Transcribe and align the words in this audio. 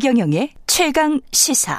최경영의 0.00 0.54
최강 0.66 1.20
시사. 1.30 1.78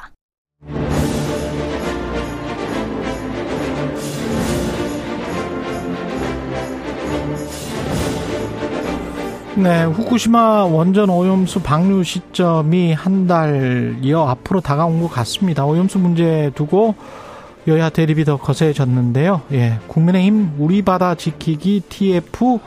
네, 9.56 9.82
후쿠시마 9.82 10.66
원전 10.66 11.10
오염수 11.10 11.62
방류 11.62 12.04
시점이 12.04 12.92
한 12.92 13.26
달여 13.26 14.24
앞으로 14.28 14.60
다가온 14.60 15.02
것 15.02 15.08
같습니다. 15.08 15.66
오염수 15.66 15.98
문제 15.98 16.52
두고 16.54 16.94
여야 17.66 17.90
대립이 17.90 18.24
더 18.24 18.36
거세졌는데요. 18.36 19.40
예, 19.50 19.80
국민의힘 19.88 20.54
우리 20.58 20.82
바다 20.82 21.16
지키기 21.16 21.82
TF 21.88 22.60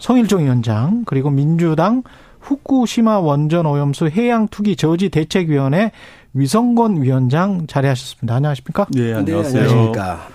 성일종 0.00 0.44
위원장 0.44 1.04
그리고 1.06 1.30
민주당 1.30 2.02
후쿠시마 2.40 3.20
원전 3.20 3.66
오염수 3.66 4.08
해양 4.08 4.48
투기 4.48 4.76
저지 4.76 5.08
대책위원회 5.08 5.92
위성건 6.34 7.02
위원장 7.02 7.66
자리하셨습니다. 7.66 8.34
안녕하십니까? 8.36 8.86
네, 8.92 9.14
안녕하세요. 9.14 9.62
네, 9.62 9.68
안녕하십니까? 9.68 10.28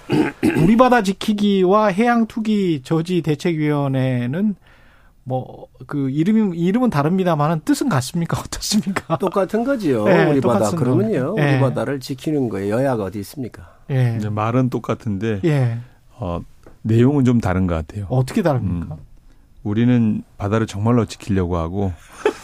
우리 0.63 0.75
바다 0.77 1.01
지키기와 1.01 1.87
해양 1.87 2.27
투기 2.27 2.81
저지 2.83 3.21
대책위원회는 3.21 4.55
뭐 5.23 5.67
그 5.87 6.09
이름이 6.09 6.57
이름은 6.57 6.89
다릅니다만은 6.89 7.61
뜻은 7.65 7.89
같습니까? 7.89 8.39
어떻습니까? 8.41 9.17
똑같은 9.17 9.63
거지요. 9.63 10.05
네, 10.05 10.25
우리 10.25 10.41
바다 10.41 10.71
그러면요. 10.71 11.09
거예요. 11.09 11.33
네. 11.35 11.53
우리 11.53 11.61
바다를 11.61 11.99
지키는 11.99 12.49
거에 12.49 12.69
여야가 12.69 13.03
어디 13.05 13.19
있습니까? 13.19 13.75
예. 13.89 14.17
네, 14.17 14.29
말은 14.29 14.69
똑같은데 14.69 15.41
예. 15.45 15.77
어, 16.17 16.39
내용은 16.81 17.25
좀 17.25 17.39
다른 17.39 17.67
것 17.67 17.75
같아요. 17.75 18.05
어떻게 18.09 18.41
다릅니까? 18.41 18.95
음, 18.95 18.99
우리는 19.63 20.23
바다를 20.37 20.67
정말로 20.67 21.05
지키려고 21.05 21.57
하고 21.57 21.93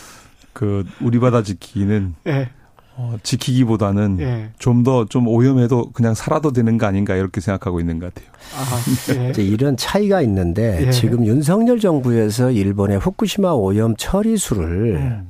그 0.53 0.85
우리 1.01 1.19
바다 1.19 1.43
지키기는 1.43 2.15
예. 2.27 2.49
어, 2.95 3.15
지키기보다는 3.23 4.17
예. 4.19 4.49
좀더좀 4.59 5.27
오염해도 5.27 5.91
그냥 5.93 6.13
살아도 6.13 6.51
되는 6.51 6.77
거 6.77 6.85
아닌가 6.85 7.15
이렇게 7.15 7.39
생각하고 7.39 7.79
있는 7.79 7.99
것 7.99 8.13
같아요. 8.13 8.29
아, 8.57 9.23
예. 9.25 9.29
이제 9.31 9.41
이런 9.41 9.77
차이가 9.77 10.21
있는데 10.21 10.87
예. 10.87 10.91
지금 10.91 11.25
윤석열 11.25 11.79
정부에서 11.79 12.51
일본의 12.51 12.99
후쿠시마 12.99 13.51
오염 13.53 13.95
처리수를 13.95 14.95
음. 14.97 15.27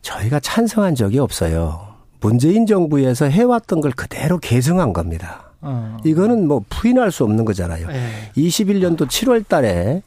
저희가 0.00 0.40
찬성한 0.40 0.94
적이 0.94 1.18
없어요. 1.18 1.86
문재인 2.20 2.64
정부에서 2.64 3.26
해왔던 3.26 3.82
걸 3.82 3.90
그대로 3.90 4.38
계승한 4.38 4.94
겁니다. 4.94 5.52
어. 5.60 5.98
이거는 6.04 6.48
뭐 6.48 6.64
부인할 6.70 7.10
수 7.12 7.24
없는 7.24 7.44
거잖아요. 7.44 7.88
예. 7.90 8.32
21년도 8.36 9.06
7월 9.06 9.46
달에 9.46 10.02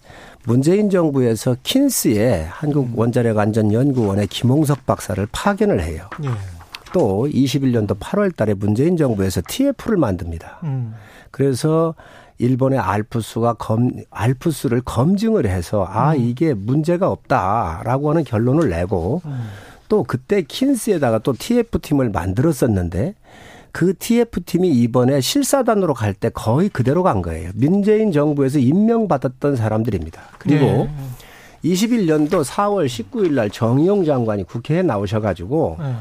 문재인 0.45 0.89
정부에서 0.89 1.55
킨스의 1.63 2.47
한국 2.49 2.97
원자력 2.97 3.37
안전 3.37 3.71
연구원의 3.71 4.27
김홍석 4.27 4.85
박사를 4.85 5.25
파견을 5.31 5.81
해요. 5.81 6.09
예. 6.23 6.29
또 6.93 7.27
21년도 7.31 7.99
8월 7.99 8.35
달에 8.35 8.53
문재인 8.53 8.97
정부에서 8.97 9.41
TF를 9.47 9.97
만듭니다. 9.97 10.59
음. 10.63 10.95
그래서 11.31 11.93
일본의 12.39 12.79
알프스가 12.79 13.53
검 13.53 13.91
알프스를 14.09 14.81
검증을 14.81 15.45
해서 15.45 15.85
아 15.87 16.15
이게 16.15 16.53
문제가 16.53 17.09
없다라고 17.09 18.09
하는 18.09 18.23
결론을 18.23 18.69
내고 18.69 19.21
음. 19.25 19.49
또 19.89 20.03
그때 20.03 20.41
킨스에다가 20.41 21.19
또 21.19 21.33
TF 21.33 21.79
팀을 21.79 22.09
만들었었는데 22.09 23.15
그 23.71 23.93
TF 23.97 24.41
팀이 24.43 24.69
이번에 24.69 25.21
실사단으로 25.21 25.93
갈 25.93 26.13
때 26.13 26.29
거의 26.29 26.69
그대로 26.69 27.03
간 27.03 27.21
거예요. 27.21 27.51
문재인 27.55 28.11
정부에서 28.11 28.59
임명받았던 28.59 29.55
사람들입니다. 29.55 30.21
그리고 30.37 30.65
예. 30.65 30.89
21년도 31.63 32.43
4월 32.43 32.87
19일 32.87 33.33
날 33.33 33.49
정의용 33.49 34.05
장관이 34.05 34.43
국회에 34.43 34.81
나오셔가지고 34.81 35.77
예. 35.81 35.93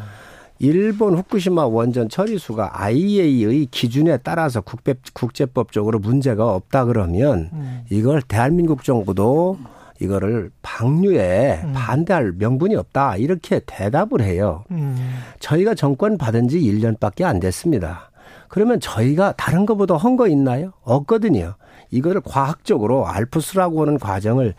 일본 0.61 1.17
후쿠시마 1.17 1.67
원전 1.67 2.09
처리수가 2.09 2.83
IAEA의 2.83 3.67
기준에 3.71 4.17
따라서 4.19 4.61
국배, 4.61 4.95
국제법적으로 5.13 6.01
문제가 6.01 6.53
없다 6.53 6.87
그러면 6.87 7.51
음. 7.53 7.83
이걸 7.91 8.23
대한민국 8.23 8.83
정부도 8.83 9.57
이거를 10.01 10.51
방류에 10.63 11.61
음. 11.65 11.73
반대할 11.75 12.33
명분이 12.39 12.77
없다 12.77 13.17
이렇게 13.17 13.61
대답을 13.67 14.23
해요. 14.23 14.65
음. 14.71 14.97
저희가 15.41 15.75
정권 15.75 16.19
받은 16.19 16.49
지 16.49 16.61
1년밖에 16.61 17.25
안 17.25 17.41
됐습니다. 17.41 18.11
그러면 18.49 18.81
저희가 18.81 19.35
다른 19.37 19.67
것보다 19.67 19.97
한거 19.97 20.27
있나요? 20.29 20.73
없거든요. 20.83 21.55
이거를 21.91 22.21
과학적으로 22.25 23.07
알프스라고 23.07 23.83
하는 23.83 23.99
과정을 23.99 24.55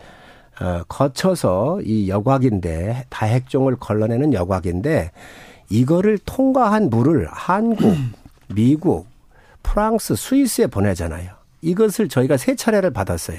어, 0.60 0.82
거쳐서 0.88 1.80
이 1.82 2.08
여과기인데 2.08 3.06
다핵종을 3.08 3.76
걸러내는 3.76 4.34
여과기인데 4.34 5.10
이거를 5.70 6.18
통과한 6.26 6.90
물을 6.90 7.26
한국, 7.30 7.94
미국, 8.54 9.06
프랑스, 9.62 10.14
스위스에 10.16 10.66
보내잖아요. 10.66 11.39
이것을 11.62 12.08
저희가 12.08 12.36
세 12.36 12.54
차례를 12.54 12.92
받았어요. 12.92 13.38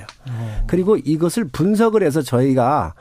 그리고 0.67 0.97
이것을 0.97 1.45
분석을 1.45 2.03
해서 2.03 2.21
저희가 2.21 2.93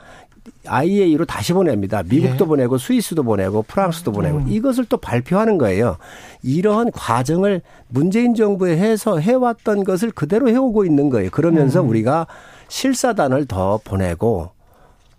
IAEA로 0.65 1.25
다시 1.25 1.53
보냅니다. 1.53 2.03
미국도 2.03 2.45
예. 2.45 2.47
보내고 2.47 2.77
스위스도 2.77 3.23
보내고 3.23 3.63
프랑스도 3.63 4.11
보내고 4.11 4.39
음. 4.39 4.45
이것을 4.49 4.85
또 4.85 4.97
발표하는 4.97 5.57
거예요. 5.57 5.97
이러한 6.43 6.91
과정을 6.91 7.61
문재인 7.87 8.33
정부에 8.33 8.77
해서 8.77 9.19
해왔던 9.19 9.83
것을 9.83 10.11
그대로 10.11 10.49
해오고 10.49 10.85
있는 10.85 11.09
거예요. 11.09 11.29
그러면서 11.29 11.81
음. 11.81 11.89
우리가 11.89 12.27
실사단을 12.67 13.45
더 13.45 13.79
보내고 13.83 14.51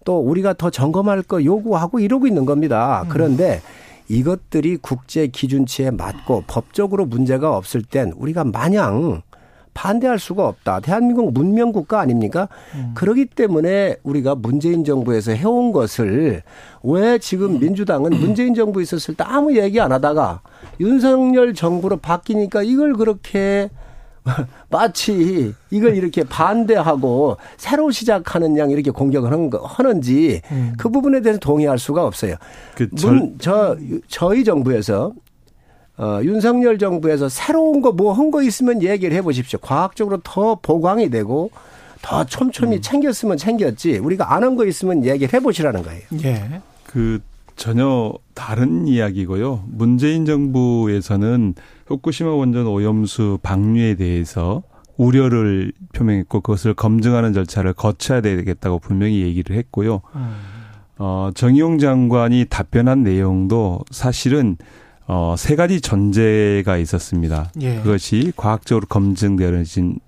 또 0.05 0.19
우리가 0.19 0.55
더 0.55 0.71
점검할 0.71 1.23
거 1.23 1.45
요구하고 1.45 2.01
이러고 2.01 2.27
있는 2.27 2.45
겁니다. 2.45 3.05
그런데 3.09 3.61
이것들이 4.09 4.79
국제 4.79 5.29
기준치에 5.29 5.93
맞고 5.93 6.45
법적으로 6.47 7.07
문제가 7.07 7.57
없을 7.57 7.83
땐 7.83 8.13
우리가 8.17 8.45
마냥 8.45 9.23
반대할 9.75 10.19
수가 10.19 10.47
없다. 10.47 10.81
대한민국 10.81 11.33
문명 11.33 11.73
국가 11.73 12.01
아닙니까? 12.01 12.49
그러기 12.95 13.27
때문에 13.27 13.97
우리가 14.03 14.35
문재인 14.35 14.85
정부에서 14.85 15.33
해온 15.33 15.73
것을 15.73 16.43
왜 16.83 17.19
지금 17.19 17.59
민주당은 17.59 18.11
문재인 18.11 18.55
정부 18.55 18.83
있었을 18.83 19.15
때 19.15 19.25
아무 19.25 19.57
얘기 19.57 19.81
안 19.81 19.93
하다가 19.93 20.41
윤석열 20.81 21.55
정부로 21.55 21.97
바뀌니까 21.97 22.63
이걸 22.63 22.95
그렇게 22.95 23.71
마치 24.71 25.53
이걸 25.71 25.97
이렇게 25.97 26.23
반대하고 26.25 27.37
새로 27.57 27.91
시작하는 27.91 28.57
양 28.57 28.71
이렇게 28.71 28.91
공격을 28.91 29.33
하는 29.33 29.51
거 29.51 29.59
하는지 29.59 30.43
음. 30.51 30.75
그 30.79 30.89
부분에 30.89 31.21
대해서 31.21 31.41
동의할 31.41 31.79
수가 31.79 32.05
없어요. 32.05 32.37
그 32.75 32.89
절, 32.95 33.15
문, 33.15 33.35
저 33.39 33.77
저희 34.09 34.45
정부에서 34.45 35.13
어, 36.03 36.21
윤석열 36.25 36.79
정부에서 36.79 37.29
새로운 37.29 37.81
거 37.81 37.93
뭐 37.93 38.13
한 38.15 38.31
거 38.31 38.43
있으면 38.43 38.83
얘기를 38.83 39.17
해보십시오. 39.17 39.59
과학적으로 39.61 40.19
더 40.25 40.57
보강이 40.61 41.11
되고 41.11 41.51
더 42.03 42.25
촘촘히 42.25 42.81
챙겼으면 42.81 43.37
챙겼지. 43.37 43.99
우리가 43.99 44.35
안 44.35 44.43
한 44.43 44.57
거 44.57 44.67
있으면 44.67 45.05
얘기를 45.05 45.33
해보시라는 45.33 45.83
거예요. 45.83 46.03
예. 46.25 46.61
그 46.87 47.21
전혀 47.55 48.13
다른 48.35 48.89
이야기고요. 48.89 49.65
문재인 49.69 50.25
정부에서는 50.25 51.55
후쿠시마 51.87 52.31
원전 52.31 52.67
오염수 52.67 53.39
방류에 53.43 53.95
대해서 53.95 54.63
우려를 54.97 55.73
표명했고 55.93 56.41
그것을 56.41 56.75
검증하는 56.75 57.33
절차를 57.33 57.73
거쳐야 57.75 58.21
되겠다고 58.21 58.79
분명히 58.79 59.21
얘기를 59.23 59.57
했고요. 59.57 60.01
음. 60.17 60.35
어, 60.99 61.31
정의용 61.35 61.79
장관이 61.79 62.47
답변한 62.49 63.03
내용도 63.03 63.81
사실은 63.91 64.57
어, 65.07 65.35
세 65.37 65.57
가지 65.57 65.81
전제가 65.81 66.77
있었습니다. 66.79 67.51
예. 67.61 67.77
그것이 67.77 68.33
과학적으로 68.37 68.87
검증되어지느냐 68.87 70.01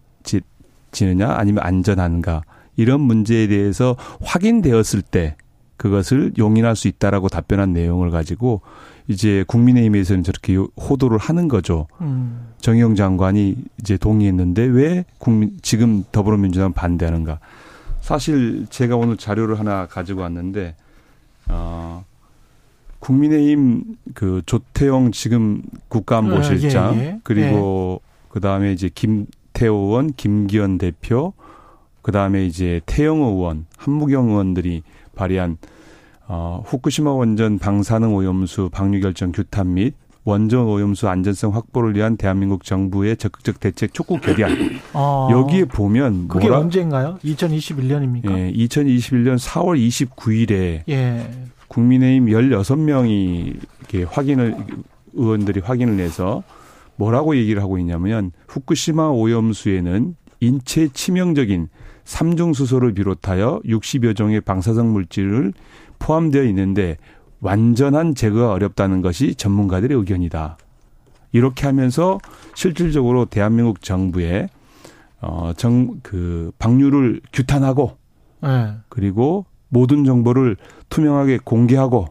아니면 1.21 1.65
안전한가 1.65 2.43
이런 2.77 3.01
문제에 3.01 3.47
대해서 3.47 3.97
확인되었을 4.23 5.03
때 5.03 5.37
그것을 5.77 6.33
용인할 6.39 6.77
수 6.77 6.89
있다라고 6.89 7.29
답변한 7.29 7.73
내용을 7.73 8.11
가지고 8.11 8.61
이제 9.09 9.45
국민의힘에서는 9.49 10.23
저렇게 10.23 10.57
호도를 10.57 11.19
하는 11.19 11.49
거죠. 11.49 11.87
음. 12.01 12.49
정의용 12.61 12.95
장관이 12.95 13.57
이제 13.81 13.97
동의했는데 13.97 14.63
왜 14.63 15.05
국민 15.19 15.59
지금 15.61 16.05
더불어민주당 16.11 16.73
반대하는가? 16.73 17.39
사실 18.01 18.67
제가 18.71 18.97
오늘 18.97 19.17
자료를 19.17 19.59
하나 19.59 19.87
가지고 19.87 20.23
왔는데 20.23 20.75
어 21.49 22.05
국민의힘 23.05 23.97
그 24.15 24.41
조태영 24.47 25.13
지금 25.13 25.63
국가안보실장 25.89 26.85
아, 26.85 26.95
예, 26.97 27.01
예. 27.01 27.21
그리고 27.23 28.01
그 28.31 28.41
다음에 28.41 28.73
이제 28.73 28.89
김태호 28.93 29.75
의원, 29.75 30.15
김기현 30.15 30.79
대표 30.79 31.35
그 32.01 32.13
다음에 32.13 32.47
이제 32.47 32.81
태영호 32.87 33.27
의원, 33.27 33.67
한무경 33.77 34.31
의원들이 34.31 34.83
발의한 35.15 35.59
어 36.27 36.63
후쿠시마 36.65 37.13
원전 37.13 37.59
방사능 37.59 38.15
오염수 38.15 38.71
방류 38.73 39.01
결정 39.01 39.33
규탄 39.33 39.75
및 39.75 39.95
원전 40.25 40.67
오염수 40.67 41.07
안전성 41.07 41.55
확보를 41.55 41.95
위한 41.95 42.17
대한민국 42.17 42.65
정부의 42.65 43.19
적극적 43.19 43.61
대책 43.61 43.93
촉구 43.93 44.21
결의안. 44.21 44.81
어. 44.95 45.29
여기에 45.31 45.67
보면 45.67 46.29
그게 46.29 46.47
뭐라 46.47 46.61
언제인가요? 46.61 47.19
2021년입니까? 47.23 48.31
예, 48.31 48.53
2021년 48.53 49.39
4월 49.39 49.79
29일에 49.79 50.83
예. 50.89 51.31
국민의힘 51.69 52.27
16명이 52.27 53.57
이렇게 53.81 54.03
확인을 54.05 54.57
의원들이 55.15 55.61
확인을 55.61 55.99
해서 56.01 56.43
뭐라고 56.97 57.37
얘기를 57.37 57.63
하고 57.63 57.79
있냐면 57.79 58.33
후쿠시마 58.49 59.09
오염수에는 59.09 60.17
인체 60.41 60.89
치명적인 60.89 61.69
삼중 62.05 62.53
수소를 62.53 62.93
비롯하여 62.95 63.61
60여 63.65 64.15
종의 64.15 64.41
방사성 64.43 64.93
물질을 64.93 65.53
포함되어 65.99 66.43
있는데 66.45 66.97
완전한 67.41 68.15
제거가 68.15 68.53
어렵다는 68.53 69.01
것이 69.03 69.35
전문가들의 69.35 69.97
의견이다. 69.97 70.57
이렇게 71.33 71.67
하면서 71.67 72.19
실질적으로 72.55 73.25
대한민국 73.27 73.83
정부의 73.83 74.49
어 75.21 75.53
정 75.57 76.01
그 76.03 76.53
방류를 76.59 77.21
규탄하고 77.33 77.97
네. 78.43 78.75
그리고 78.89 79.47
모든 79.69 80.05
정보를 80.05 80.57
투명하게 80.89 81.41
공개하고 81.45 82.09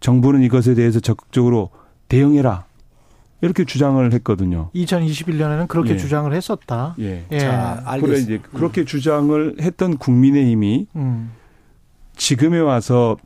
정부는 0.00 0.42
이것에 0.42 0.74
대해서 0.74 1.00
적극적으로 1.00 1.70
대응해라. 2.08 2.66
이렇게 3.40 3.64
주장을 3.64 4.12
했거든요. 4.14 4.70
2021년에는 4.74 5.68
그렇게 5.68 5.92
예. 5.92 5.96
주장을 5.96 6.32
했었다. 6.32 6.96
예. 6.98 7.24
예. 7.30 7.38
자, 7.38 7.84
그래 8.00 8.18
이제 8.18 8.40
그렇게 8.52 8.84
주장을 8.84 9.56
했던 9.60 9.96
국민의힘이 9.96 10.88
음. 10.96 11.30
지금에 12.16 12.58
와서 12.58 13.16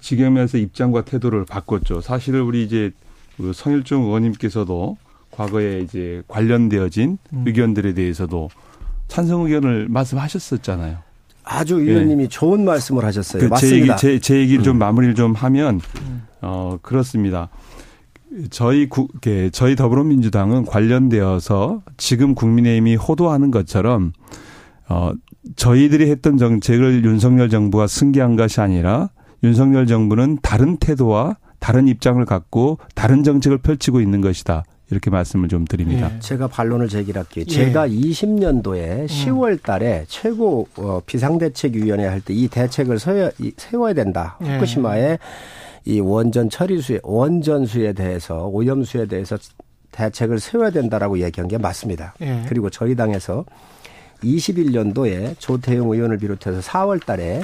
지금에 0.00 0.40
와서 0.40 0.56
입장과 0.56 1.02
태도를 1.04 1.44
바꿨죠. 1.44 2.00
사실 2.00 2.36
우리 2.36 2.64
이제 2.64 2.90
그 3.36 3.52
성일종 3.52 4.04
의원님께서도 4.04 4.96
과거에 5.30 5.80
이제 5.80 6.22
관련되어진 6.28 7.18
음. 7.32 7.44
의견들에 7.46 7.92
대해서도 7.94 8.48
찬성 9.08 9.42
의견을 9.42 9.88
말씀하셨었잖아요. 9.90 11.03
아주 11.44 11.78
의원님이 11.78 12.24
예. 12.24 12.28
좋은 12.28 12.64
말씀을 12.64 13.04
하셨어요. 13.04 13.40
그 13.42 13.46
맞습니다. 13.46 13.96
제 13.96 14.12
얘기, 14.12 14.20
제, 14.20 14.26
제 14.26 14.38
얘기를 14.40 14.62
음. 14.62 14.64
좀 14.64 14.78
마무리를 14.78 15.14
좀 15.14 15.34
하면 15.34 15.80
음. 16.00 16.22
어 16.40 16.78
그렇습니다. 16.82 17.50
저희 18.50 18.88
구, 18.88 19.06
저희 19.52 19.76
더불어민주당은 19.76 20.64
관련되어서 20.64 21.82
지금 21.96 22.34
국민의힘이 22.34 22.96
호도하는 22.96 23.50
것처럼 23.50 24.12
어 24.88 25.12
저희들이 25.56 26.10
했던 26.10 26.36
정책을 26.36 27.04
윤석열 27.04 27.48
정부가 27.48 27.86
승계한 27.86 28.36
것이 28.36 28.60
아니라 28.60 29.10
윤석열 29.42 29.86
정부는 29.86 30.38
다른 30.42 30.78
태도와 30.78 31.36
다른 31.60 31.86
입장을 31.86 32.22
갖고 32.24 32.78
다른 32.94 33.22
정책을 33.22 33.58
펼치고 33.58 34.00
있는 34.00 34.20
것이다. 34.20 34.64
이렇게 34.90 35.10
말씀을 35.10 35.48
좀 35.48 35.64
드립니다. 35.64 36.10
예. 36.14 36.18
제가 36.20 36.46
반론을 36.48 36.88
제기할게요. 36.88 37.44
예. 37.48 37.52
제가 37.52 37.88
20년도에 37.88 39.06
10월 39.06 39.52
음. 39.52 39.58
달에 39.62 40.04
최고 40.08 40.68
어, 40.76 41.00
비상대책위원회 41.06 42.06
할 42.06 42.20
때 42.20 42.34
이 42.34 42.48
대책을 42.48 42.98
세워야, 42.98 43.30
세워야 43.56 43.94
된다. 43.94 44.38
예. 44.44 44.54
후쿠시마에 44.54 45.18
이 45.86 46.00
원전 46.00 46.48
처리수에 46.50 47.00
원전수에 47.02 47.92
대해서 47.94 48.46
오염수에 48.48 49.06
대해서 49.06 49.36
대책을 49.92 50.38
세워야 50.40 50.70
된다라고 50.70 51.18
얘기한 51.20 51.48
게 51.48 51.56
맞습니다. 51.58 52.14
예. 52.20 52.42
그리고 52.48 52.68
저희 52.70 52.94
당에서 52.94 53.44
21년도에 54.22 55.34
조태용 55.38 55.92
의원을 55.92 56.18
비롯해서 56.18 56.60
4월 56.60 57.04
달에 57.04 57.42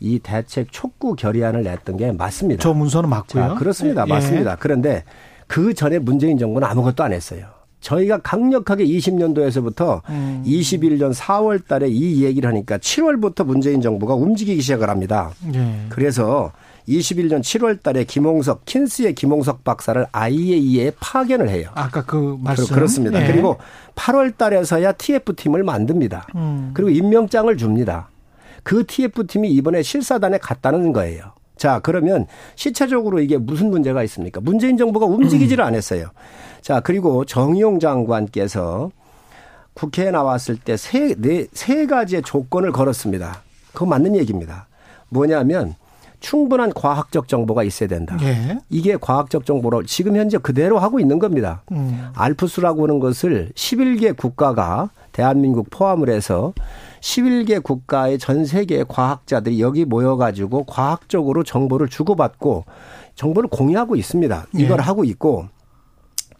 이 0.00 0.18
대책 0.18 0.72
촉구 0.72 1.14
결의안을 1.16 1.62
냈던 1.62 1.96
게 1.96 2.12
맞습니다. 2.12 2.62
저 2.62 2.72
문서는 2.74 3.08
맞고요. 3.08 3.48
자, 3.48 3.54
그렇습니다. 3.54 4.04
예. 4.06 4.10
맞습니다. 4.12 4.56
그런데 4.56 5.04
그 5.46 5.74
전에 5.74 5.98
문재인 5.98 6.38
정부는 6.38 6.66
아무것도 6.68 7.04
안 7.04 7.12
했어요. 7.12 7.46
저희가 7.80 8.18
강력하게 8.18 8.84
20년도에서부터 8.84 10.00
음. 10.08 10.42
21년 10.44 11.14
4월 11.14 11.66
달에 11.66 11.88
이 11.88 12.24
얘기를 12.24 12.48
하니까 12.48 12.78
7월부터 12.78 13.44
문재인 13.44 13.80
정부가 13.80 14.14
움직이기 14.14 14.60
시작을 14.60 14.88
합니다. 14.88 15.30
예. 15.54 15.86
그래서 15.88 16.52
21년 16.88 17.40
7월 17.40 17.82
달에 17.82 18.04
김홍석, 18.04 18.64
킨스의 18.64 19.14
김홍석 19.14 19.62
박사를 19.62 20.04
IAEA에 20.10 20.92
파견을 20.98 21.48
해요. 21.48 21.70
아까 21.74 22.04
그 22.04 22.36
말씀. 22.40 22.74
그렇습니다. 22.74 23.22
예. 23.22 23.30
그리고 23.30 23.56
8월 23.94 24.36
달에서야 24.36 24.92
TF팀을 24.92 25.62
만듭니다. 25.62 26.26
음. 26.34 26.70
그리고 26.74 26.90
임명장을 26.90 27.54
줍니다. 27.56 28.08
그 28.62 28.84
TF팀이 28.84 29.50
이번에 29.50 29.82
실사단에 29.82 30.38
갔다는 30.38 30.92
거예요. 30.92 31.32
자, 31.56 31.80
그러면 31.82 32.26
시차적으로 32.54 33.20
이게 33.20 33.38
무슨 33.38 33.70
문제가 33.70 34.02
있습니까? 34.04 34.40
문재인 34.40 34.76
정부가 34.76 35.06
움직이지를 35.06 35.64
음. 35.64 35.68
않았어요. 35.68 36.08
자, 36.60 36.80
그리고 36.80 37.24
정용 37.24 37.80
장관께서 37.80 38.90
국회에 39.74 40.10
나왔을 40.10 40.56
때 40.56 40.76
세, 40.76 41.14
네, 41.18 41.46
세 41.52 41.86
가지의 41.86 42.22
조건을 42.22 42.72
걸었습니다. 42.72 43.42
그거 43.72 43.86
맞는 43.86 44.16
얘기입니다. 44.16 44.66
뭐냐면 45.10 45.74
충분한 46.20 46.72
과학적 46.72 47.28
정보가 47.28 47.62
있어야 47.62 47.88
된다. 47.88 48.16
예. 48.22 48.58
이게 48.70 48.96
과학적 48.96 49.44
정보로 49.44 49.84
지금 49.84 50.16
현재 50.16 50.38
그대로 50.38 50.78
하고 50.78 50.98
있는 50.98 51.18
겁니다. 51.18 51.62
음. 51.72 52.08
알프스라고 52.14 52.84
하는 52.84 53.00
것을 53.00 53.50
11개 53.54 54.16
국가가 54.16 54.90
대한민국 55.12 55.68
포함을 55.70 56.08
해서 56.08 56.52
11개 57.00 57.62
국가의 57.62 58.18
전 58.18 58.44
세계의 58.44 58.86
과학자들이 58.88 59.60
여기 59.60 59.84
모여가지고 59.84 60.64
과학적으로 60.64 61.44
정보를 61.44 61.88
주고받고 61.88 62.64
정보를 63.14 63.48
공유하고 63.48 63.96
있습니다. 63.96 64.46
이걸 64.54 64.78
예. 64.78 64.82
하고 64.82 65.04
있고 65.04 65.48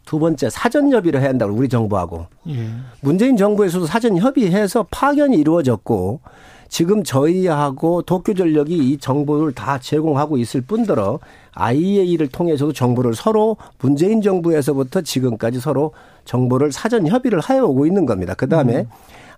두 0.05 0.19
번째 0.19 0.49
사전 0.51 0.93
협의를 0.93 1.21
해야 1.21 1.31
한다고 1.31 1.55
우리 1.55 1.69
정부하고 1.69 2.27
예. 2.49 2.69
문재인 3.01 3.37
정부에서도 3.37 3.87
사전 3.87 4.17
협의해서 4.17 4.87
파견이 4.91 5.37
이루어졌고 5.37 6.21
지금 6.69 7.05
저희하고 7.05 8.03
도쿄전력이 8.03 8.77
이 8.77 8.99
정보를 8.99 9.53
다 9.53 9.79
제공하고 9.79 10.37
있을 10.39 10.61
뿐더러 10.61 11.21
IAEA를 11.53 12.29
통해서도 12.29 12.73
정보를 12.73 13.15
서로 13.15 13.57
문재인 13.79 14.21
정부에서부터 14.21 15.03
지금까지 15.03 15.61
서로 15.61 15.93
정보를 16.25 16.73
사전 16.73 17.07
협의를 17.07 17.41
해오고 17.49 17.87
있는 17.87 18.05
겁니다. 18.05 18.35
그 18.35 18.49
다음에 18.49 18.81
음. 18.81 18.87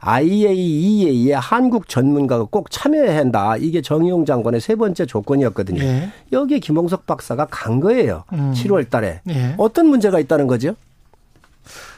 IAEA의 0.00 1.32
한국 1.32 1.88
전문가가 1.88 2.44
꼭 2.44 2.70
참여해야 2.70 3.18
한다. 3.18 3.56
이게 3.56 3.82
정의용 3.82 4.24
장관의 4.24 4.60
세 4.60 4.76
번째 4.76 5.06
조건이었거든요. 5.06 5.82
예. 5.82 6.10
여기에 6.32 6.60
김홍석 6.60 7.06
박사가 7.06 7.46
간 7.50 7.80
거예요. 7.80 8.24
음. 8.32 8.52
7월 8.54 8.88
달에. 8.88 9.20
예. 9.28 9.54
어떤 9.58 9.86
문제가 9.86 10.20
있다는 10.20 10.46
거죠? 10.46 10.74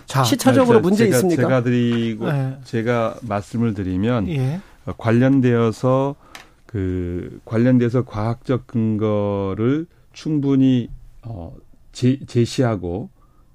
자, 0.06 0.24
시차적으로 0.24 0.78
자, 0.78 0.82
문제 0.82 1.04
제가, 1.04 1.16
있습니까? 1.16 1.42
제가 1.42 1.62
드리고 1.62 2.28
예. 2.28 2.56
제가 2.64 3.16
말씀을 3.22 3.74
드리면 3.74 4.28
예. 4.28 4.60
관련되어서 4.98 6.16
그 6.66 7.40
관련돼서 7.44 8.04
과학적 8.04 8.66
근거를 8.66 9.86
충분히 10.12 10.88
어 11.22 11.54
제, 11.92 12.18
제시하고 12.26 13.10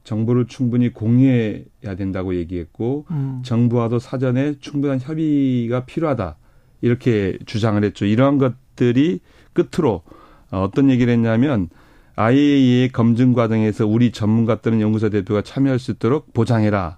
정보를 0.06 0.46
충분히 0.48 0.94
공유해야 0.94 1.96
된다고 1.98 2.36
얘기했고 2.36 3.06
음. 3.12 3.42
정부와도 3.44 4.00
사전에 4.00 4.56
충분한 4.62 5.00
협의가 5.02 5.86
필요하다 5.86 6.38
이렇게 6.82 7.38
주장을 7.46 7.84
했죠. 7.84 8.06
이러한 8.06 8.38
것들이 8.38 9.20
끝으로 9.52 10.04
어떤 10.52 10.90
얘기를 10.90 11.12
했냐면 11.12 11.70
IAEA 12.16 12.90
검증 12.90 13.34
과정에서 13.34 13.86
우리 13.86 14.12
전문가 14.12 14.62
또는 14.62 14.80
연구소 14.80 15.10
대표가 15.10 15.42
참여할 15.42 15.80
수 15.80 15.92
있도록 15.92 16.34
보장해라 16.34 16.98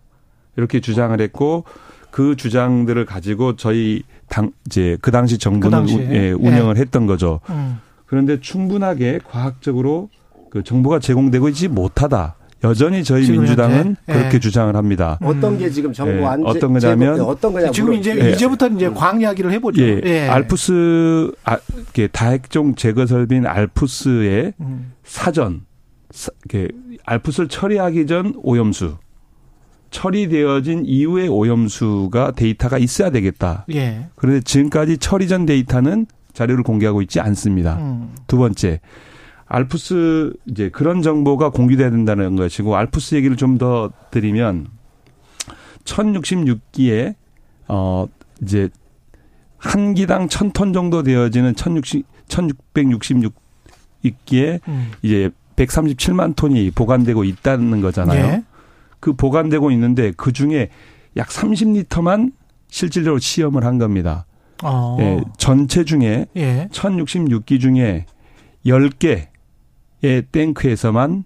이렇게 0.58 0.80
주장을 0.80 1.20
했고 1.20 1.64
그 2.12 2.36
주장들을 2.36 3.06
가지고 3.06 3.56
저희 3.56 4.04
당 4.28 4.52
이제 4.66 4.98
그 5.02 5.12
당시 5.12 5.38
정부는 5.38 5.86
그 5.86 5.94
예, 6.14 6.32
운영을 6.32 6.76
네. 6.76 6.82
했던 6.82 7.08
거죠. 7.08 7.40
음. 7.50 7.80
그런데 8.06 8.40
충분하게 8.40 9.20
과학적으로 9.26 10.10
그 10.50 10.64
정보가 10.64 11.00
제공되고 11.00 11.50
있지 11.50 11.68
못하다. 11.68 12.36
여전히 12.64 13.04
저희 13.04 13.30
민주당은 13.30 13.96
예. 14.10 14.14
그렇게 14.14 14.40
주장을 14.40 14.76
합니다. 14.76 15.20
어떤 15.22 15.58
게 15.58 15.70
지금 15.70 15.94
정부 15.94 16.28
안 16.28 16.42
예. 16.42 16.44
어떤 16.46 16.74
거냐면 16.74 17.22
어떤 17.22 17.54
거냐 17.54 17.72
지금 17.72 17.94
이제 17.94 18.18
예. 18.20 18.32
이제부터 18.32 18.68
이제 18.70 18.90
광 18.90 19.22
이야기를 19.22 19.52
해보죠. 19.54 19.82
예. 19.82 20.02
예. 20.04 20.28
알프스 20.28 21.32
아, 21.44 21.58
다핵종 22.12 22.76
제거 22.76 23.06
설비인 23.06 23.46
알프스의 23.46 24.54
음. 24.60 24.94
사전 25.04 25.62
사, 26.12 26.32
알프스를 27.06 27.48
처리하기 27.48 28.08
전 28.08 28.34
오염수 28.38 28.98
처리되어진 29.92 30.84
이후의 30.86 31.30
오염수가 31.30 32.32
데이터가 32.32 32.78
있어야 32.78 33.10
되겠다. 33.10 33.66
예. 33.74 34.08
그런데 34.16 34.42
지금까지 34.42 34.98
처리 34.98 35.28
전 35.28 35.46
데이터는 35.46 36.08
자료를 36.34 36.64
공개하고 36.64 37.02
있지 37.02 37.20
않습니다. 37.20 37.78
음. 37.78 38.14
두 38.28 38.38
번째, 38.38 38.80
알프스 39.48 40.34
이제 40.46 40.70
그런 40.70 41.01
정보가 41.01 41.51
공개돼야 41.51 41.89
된다는 41.89 42.36
것이고 42.36 42.75
알프스 42.75 43.16
얘기를 43.16 43.38
좀 43.38 43.58
더 43.58 43.92
드리면 44.12 44.68
1066기에 45.86 47.16
어 47.68 48.08
이제 48.42 48.70
한 49.58 49.94
기당 49.94 50.27
1000톤 50.27 50.74
정도 50.74 51.01
되어지는 51.01 51.56
1060 51.56 52.06
1666기에 52.27 54.60
음. 54.68 54.92
이제 55.01 55.30
137만 55.56 56.36
톤이 56.36 56.72
보관되고 56.72 57.24
있다는 57.24 57.82
거잖아요. 57.82 58.25
예. 58.25 58.44
그 59.00 59.13
보관되고 59.13 59.72
있는데 59.72 60.12
그 60.16 60.34
중에 60.34 60.70
약 61.16 61.30
30리터만 61.30 62.34
실질적으로 62.68 63.20
시험을 63.20 63.63
한 63.63 63.77
겁니다. 63.77 64.25
어. 64.63 64.98
예, 65.00 65.22
전체 65.38 65.84
중에 65.84 66.25
예. 66.36 66.68
1066기 66.72 67.60
중에 67.60 68.06
10개의 68.66 69.27
탱크에서만 70.32 71.25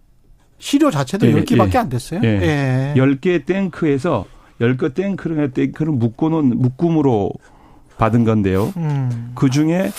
시료 0.60 0.92
자체도 0.92 1.28
예, 1.28 1.34
10개밖에 1.34 1.76
예. 1.76 1.78
안 1.80 1.90
됐어요. 1.90 2.22
예. 2.24 2.94
10개의 2.96 3.46
탱크에서 3.46 4.26
10개 4.60 4.94
탱크를 4.94 5.52
탱크를 5.52 5.92
묶어 5.94 6.30
놓은 6.30 6.58
묶음으로 6.58 7.32
받은 7.98 8.24
건데요. 8.24 8.74
음. 8.78 9.32
그 9.36 9.50
중에 9.50 9.92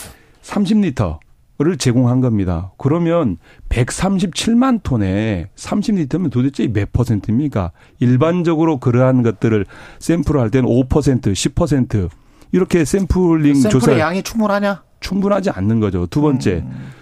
30리터를 0.43 1.79
제공한 1.79 2.21
겁니다. 2.21 2.73
그러면 2.79 3.39
137만 3.69 4.83
톤에 4.83 5.51
30리터면 5.57 6.31
도대체 6.31 6.69
몇 6.69 6.93
퍼센트입니까? 6.93 7.73
일반적으로 7.99 8.79
그러한 8.79 9.23
것들을 9.23 9.67
샘플을 9.99 10.41
할 10.41 10.51
때는 10.51 10.69
5%, 10.69 10.89
10% 10.89 12.09
이렇게 12.53 12.85
샘플링 12.85 13.55
샘플의 13.55 13.71
조사 13.71 13.99
양이 13.99 14.23
충분하냐? 14.23 14.83
충분하지 15.01 15.51
않는 15.51 15.81
거죠. 15.81 16.07
두 16.07 16.21
번째, 16.21 16.63
음. 16.65 16.93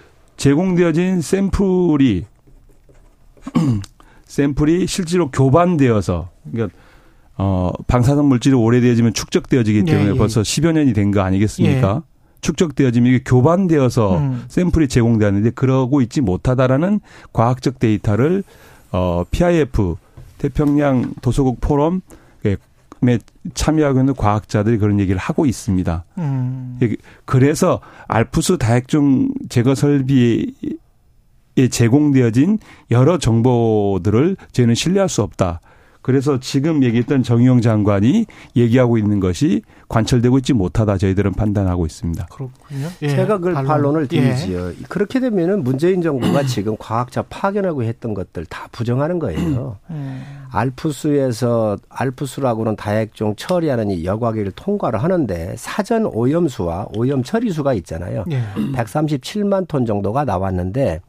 제공되어진 0.41 1.21
샘플이 1.21 2.25
샘플이 4.25 4.87
실제로 4.87 5.29
교반되어서 5.29 6.29
그러니까 6.51 6.75
어 7.37 7.71
방사성 7.85 8.27
물질이 8.27 8.55
오래되어지면 8.55 9.13
축적되어지기 9.13 9.79
예, 9.79 9.83
때문에 9.83 10.11
예. 10.11 10.17
벌써 10.17 10.41
10여 10.41 10.71
년이 10.73 10.93
된 10.93 11.11
거 11.11 11.21
아니겠습니까? 11.21 12.01
축적되어지면 12.41 13.13
이게 13.13 13.23
교반되어서 13.23 14.17
음. 14.17 14.43
샘플이 14.47 14.87
제공되었는데 14.87 15.51
그러고 15.51 16.01
있지 16.01 16.21
못하다라는 16.21 17.01
과학적 17.33 17.77
데이터를 17.77 18.43
어 18.91 19.23
PIF 19.29 19.95
태평양 20.39 21.13
도서국 21.21 21.61
포럼에 21.61 21.99
참여하고 23.53 23.99
있는 23.99 24.13
과학자들이 24.13 24.77
그런 24.77 24.99
얘기를 24.99 25.17
하고 25.19 25.45
있습니다. 25.45 26.05
음. 26.17 26.77
예, 26.81 26.95
그래서 27.25 27.81
알프스 28.07 28.57
다핵종 28.57 29.29
제거 29.49 29.75
설비에 29.75 30.45
제공되어진 31.69 32.59
여러 32.91 33.17
정보들을 33.17 34.37
저희는 34.51 34.75
신뢰할 34.75 35.09
수 35.09 35.21
없다. 35.21 35.61
그래서 36.01 36.39
지금 36.39 36.83
얘기했던 36.83 37.23
정의용 37.23 37.61
장관이 37.61 38.25
얘기하고 38.55 38.97
있는 38.97 39.19
것이 39.19 39.61
관철되고 39.87 40.37
있지 40.39 40.53
못하다 40.53 40.97
저희들은 40.97 41.33
판단하고 41.33 41.85
있습니다. 41.85 42.25
그렇군요. 42.31 42.87
예. 43.01 43.09
제가 43.09 43.37
그걸 43.37 43.53
반론. 43.53 43.67
반론을 43.67 44.07
예. 44.13 44.21
드리지요. 44.21 44.71
그렇게 44.89 45.19
되면은 45.19 45.63
문재인 45.63 46.01
정부가 46.01 46.43
지금 46.43 46.75
과학자 46.79 47.21
파견하고 47.23 47.83
했던 47.83 48.13
것들 48.13 48.45
다 48.45 48.67
부정하는 48.71 49.19
거예요. 49.19 49.77
음. 49.89 50.23
알프스에서 50.51 51.77
알프스라고는 51.89 52.75
다핵종 52.75 53.35
처리하는 53.35 53.91
이 53.91 54.05
여과기를 54.05 54.51
통과를 54.55 55.01
하는데 55.03 55.55
사전 55.57 56.05
오염수와 56.05 56.87
오염 56.95 57.23
처리수가 57.23 57.73
있잖아요. 57.75 58.25
예. 58.31 58.41
137만 58.73 59.67
톤 59.67 59.85
정도가 59.85 60.25
나왔는데 60.25 61.01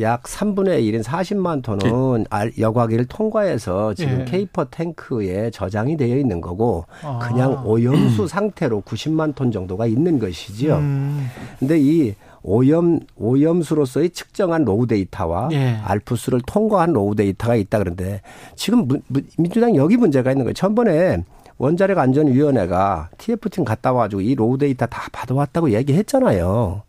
약 0.00 0.22
3분의 0.22 0.80
1인 0.82 1.02
40만 1.02 1.62
톤은 1.62 2.24
알- 2.30 2.52
여과기를 2.58 3.06
통과해서 3.06 3.92
지금 3.94 4.20
예. 4.20 4.24
K4 4.24 4.64
탱크에 4.66 5.50
저장이 5.50 5.96
되어 5.96 6.16
있는 6.16 6.40
거고 6.40 6.86
아. 7.02 7.18
그냥 7.18 7.62
오염수 7.66 8.26
상태로 8.28 8.82
90만 8.82 9.34
톤 9.34 9.52
정도가 9.52 9.86
있는 9.86 10.18
것이지요. 10.18 10.76
음. 10.76 11.28
근데 11.58 11.78
이 11.78 12.14
오염 12.42 13.00
오염수로서의 13.16 14.10
측정한 14.10 14.64
raw 14.64 14.86
데이터와 14.86 15.50
예. 15.52 15.76
알프스를 15.84 16.40
통과한 16.46 16.92
raw 16.92 17.14
데이터가 17.14 17.54
있다 17.56 17.78
그런데 17.78 18.22
지금 18.56 18.86
문- 18.88 19.02
문- 19.08 19.26
민주당 19.36 19.76
여기 19.76 19.96
문제가 19.98 20.30
있는 20.30 20.44
거예요. 20.46 20.54
전번에 20.54 21.22
원자력 21.58 21.98
안전위원회가 21.98 23.10
TF팀 23.18 23.64
갔다 23.66 23.92
와가지고 23.92 24.22
이 24.22 24.34
raw 24.34 24.56
데이터 24.56 24.86
다 24.86 25.08
받아왔다고 25.12 25.72
얘기했잖아요. 25.72 26.82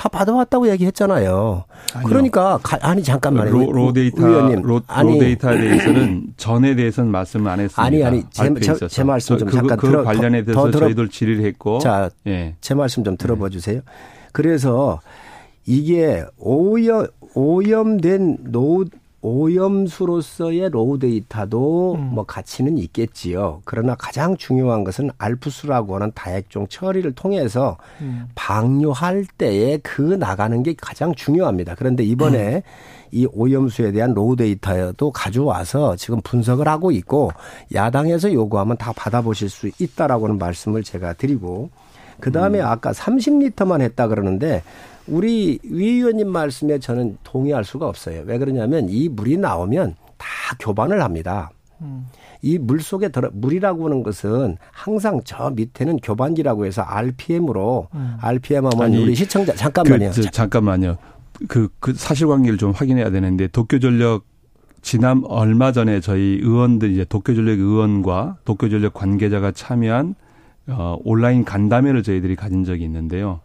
다 0.00 0.08
받아왔다고 0.08 0.70
얘기했잖아요. 0.70 1.64
아니요. 1.92 2.08
그러니까 2.08 2.58
가- 2.62 2.78
아니 2.80 3.02
잠깐만요. 3.02 3.50
raw, 3.50 3.70
raw 3.70 3.92
데이터 3.92 4.26
의원님 4.26 4.62
raw, 4.62 4.80
아니 4.86 5.12
raw 5.12 5.18
데이터에 5.18 5.60
대해서는 5.60 6.22
전에 6.38 6.74
대해서는 6.74 7.10
말씀을 7.10 7.50
안 7.50 7.60
했습니다. 7.60 7.82
아니, 7.82 8.02
아니, 8.02 8.24
제- 8.30 8.54
제-. 8.78 8.88
제 8.88 9.04
말씀 9.04 9.36
좀 9.36 9.48
그, 9.48 9.54
잠깐 9.56 9.76
그 9.76 9.88
들어- 9.90 10.02
관련에 10.02 10.42
더- 10.46 10.52
대해서 10.54 10.70
더 10.70 10.78
저희들 10.78 11.10
질의를 11.10 11.44
했고 11.44 11.80
자 11.80 12.08
예. 12.26 12.54
제 12.62 12.72
말씀 12.72 13.04
좀 13.04 13.18
들어봐 13.18 13.50
주세요. 13.50 13.82
그래서 14.32 15.00
이게 15.66 16.24
오염 16.38 17.06
오염된 17.34 18.38
노 18.44 18.86
오염수로서의 19.22 20.70
raw 20.70 20.98
데이터도 20.98 21.94
음. 21.94 22.10
뭐 22.14 22.24
가치는 22.24 22.78
있겠지요. 22.78 23.60
그러나 23.64 23.94
가장 23.94 24.36
중요한 24.36 24.84
것은 24.84 25.10
알프스라고 25.18 25.96
하는 25.96 26.12
다핵종 26.14 26.68
처리를 26.68 27.12
통해서 27.12 27.76
음. 28.00 28.28
방류할 28.34 29.26
때에 29.36 29.78
그 29.78 30.00
나가는 30.00 30.62
게 30.62 30.74
가장 30.74 31.14
중요합니다. 31.14 31.74
그런데 31.76 32.02
이번에 32.02 32.62
이 33.12 33.26
오염수에 33.30 33.92
대한 33.92 34.14
raw 34.14 34.36
데이터도 34.36 35.10
가져와서 35.10 35.96
지금 35.96 36.20
분석을 36.22 36.68
하고 36.68 36.90
있고 36.90 37.32
야당에서 37.74 38.32
요구하면 38.32 38.76
다 38.76 38.92
받아보실 38.96 39.50
수 39.50 39.70
있다라고는 39.78 40.38
말씀을 40.38 40.82
제가 40.82 41.14
드리고 41.14 41.70
그 42.20 42.30
다음에 42.32 42.60
아까 42.60 42.92
30리터만 42.92 43.80
했다 43.80 44.06
그러는데 44.06 44.62
우리 45.06 45.58
위 45.64 45.86
의원님 45.90 46.28
말씀에 46.28 46.78
저는 46.78 47.18
동의할 47.24 47.64
수가 47.64 47.86
없어요. 47.86 48.22
왜 48.26 48.38
그러냐면 48.38 48.88
이 48.88 49.08
물이 49.08 49.38
나오면 49.38 49.96
다 50.16 50.26
교반을 50.58 51.02
합니다. 51.02 51.50
음. 51.80 52.06
이 52.42 52.51
물 52.51 52.80
속에 52.80 53.08
들어 53.08 53.30
물이라고 53.32 53.86
하는 53.86 54.02
것은 54.02 54.56
항상 54.72 55.20
저 55.24 55.50
밑에는 55.50 55.98
교반기라고 55.98 56.66
해서 56.66 56.82
RPM으로 56.82 57.88
음. 57.94 58.16
RPM 58.20 58.66
하면 58.66 58.94
우리 58.94 59.14
시청자 59.14 59.54
잠깐만요. 59.54 60.10
그, 60.10 60.22
저, 60.22 60.30
잠깐만요. 60.30 60.96
그, 61.48 61.68
그 61.80 61.94
사실관계를 61.94 62.58
좀 62.58 62.72
확인해야 62.72 63.10
되는데 63.10 63.46
도쿄전력 63.48 64.24
지난 64.82 65.22
얼마 65.26 65.72
전에 65.72 66.00
저희 66.00 66.38
의원들 66.42 66.92
이제 66.92 67.04
도쿄전력 67.04 67.58
의원과 67.58 68.38
도쿄전력 68.44 68.94
관계자가 68.94 69.52
참여한 69.52 70.14
어, 70.68 70.96
온라인 71.04 71.44
간담회를 71.44 72.02
저희들이 72.02 72.36
가진 72.36 72.64
적이 72.64 72.84
있는데요. 72.84 73.40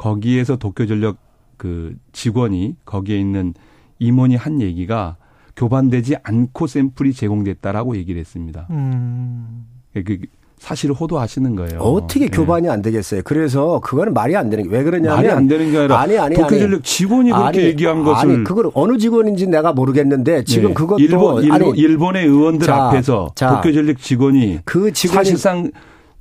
거기에서 0.00 0.56
도쿄전력 0.56 1.18
그 1.58 1.94
직원이 2.12 2.74
거기에 2.86 3.18
있는 3.18 3.52
임원이 3.98 4.34
한 4.34 4.62
얘기가 4.62 5.16
교반되지 5.56 6.16
않고 6.22 6.66
샘플이 6.66 7.12
제공됐다라고 7.12 7.98
얘기를 7.98 8.18
했습니다. 8.18 8.66
음. 8.70 9.66
그 9.92 10.16
사실을 10.58 10.94
호도하시는 10.94 11.54
거예요. 11.54 11.80
어떻게 11.80 12.24
예. 12.24 12.28
교반이 12.28 12.70
안 12.70 12.80
되겠어요? 12.80 13.20
그래서 13.24 13.80
그거는 13.80 14.14
말이 14.14 14.36
안 14.36 14.48
되는 14.48 14.64
게 14.64 14.74
왜 14.74 14.82
그러냐면 14.84 15.16
말이 15.16 15.30
안 15.30 15.48
되는 15.48 15.70
게 15.70 15.76
아니라 15.78 16.00
아니 16.00 16.16
아니 16.18 16.34
도쿄전력 16.34 16.76
아니. 16.76 16.82
직원이 16.82 17.30
그렇게 17.30 17.46
아니, 17.58 17.58
얘기한 17.68 18.02
것을 18.02 18.30
아니 18.30 18.44
그걸 18.44 18.70
어느 18.72 18.96
직원인지 18.96 19.48
내가 19.48 19.74
모르겠는데 19.74 20.44
지금 20.44 20.70
예. 20.70 20.74
그것도 20.74 21.00
일본, 21.00 21.42
일본, 21.42 21.60
아니 21.60 21.78
일본의 21.78 22.26
의원들 22.26 22.66
자, 22.66 22.84
앞에서 22.86 23.32
자. 23.34 23.56
도쿄전력 23.56 23.98
직원이 23.98 24.60
그 24.64 24.92
직원이 24.92 25.16
사실상 25.16 25.70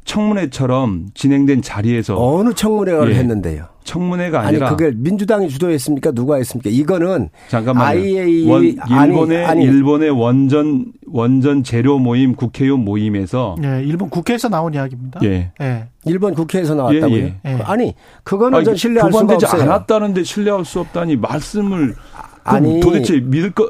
청문회처럼 0.06 1.08
진행된 1.14 1.62
자리에서 1.62 2.16
어느 2.18 2.54
청문회를 2.54 3.12
예. 3.12 3.16
했는데요. 3.16 3.66
청문회가 3.84 4.40
아니 4.40 4.48
아니라 4.50 4.76
그게 4.76 4.92
민주당이 4.96 5.50
주도했습니까? 5.50 6.12
누가 6.12 6.36
했습니까? 6.36 6.70
이거는 6.70 7.30
잠깐만요. 7.50 7.88
IAEA 7.88 8.48
원, 8.48 8.76
아니, 8.80 9.08
일본의 9.08 9.46
아니. 9.46 9.64
일본의 9.64 10.10
원전 10.12 10.86
원전 11.08 11.64
재료 11.64 11.98
모임 11.98 12.36
국회의원 12.36 12.82
모임에서 12.86 13.56
예, 13.64 13.82
일본 13.84 14.10
국회에서 14.10 14.50
나온 14.50 14.74
이야기입니다. 14.74 15.22
예. 15.24 15.52
예. 15.62 15.88
일본 16.06 16.36
국회에서 16.36 16.76
나왔다고요? 16.76 17.18
예, 17.18 17.36
예. 17.46 17.52
예. 17.52 17.62
아니 17.64 17.96
그거는 18.24 18.58
아니, 18.58 18.66
전 18.66 18.76
신뢰할 18.76 19.12
수가 19.12 19.34
없어요. 19.34 19.62
않았다는데 19.64 20.24
신뢰할 20.24 20.66
수 20.66 20.80
없다니 20.82 21.16
말씀을 21.16 21.96
아니. 22.44 22.72
아니 22.74 22.80
도대체 22.80 23.20
믿을 23.20 23.52
거 23.52 23.70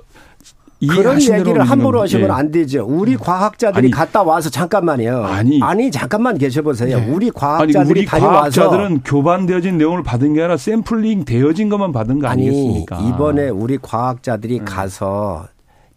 그런 0.88 1.22
얘기를 1.22 1.62
함부로 1.64 2.00
믿는- 2.00 2.02
하시면 2.04 2.30
예. 2.30 2.32
안 2.34 2.52
되죠. 2.52 2.86
우리 2.88 3.18
과학자들이 3.18 3.88
아니. 3.88 3.92
갔다 3.92 4.24
와서 4.24 4.50
잠깐만요. 4.50 5.24
아니. 5.26 5.60
잠깐만 5.92 6.38
계셔보세요. 6.38 6.98
예. 6.98 7.02
우리 7.12 7.26
아니 7.28 7.32
과학자들이 7.34 8.00
우리 8.02 8.06
다녀와서 8.06 8.62
과학자들은 8.62 9.02
교반되어진 9.04 9.78
내용을 9.78 10.04
받은 10.04 10.34
게 10.34 10.42
아니라 10.42 10.56
샘플링 10.58 11.26
되어진 11.26 11.68
것만 11.70 11.92
받은 11.92 12.20
거 12.20 12.28
아니 12.28 12.48
아니겠습니까? 12.48 13.00
이번에 13.02 13.50
우리 13.50 13.74
음. 13.76 13.80
과학자들이 13.82 14.60
가서 14.60 15.48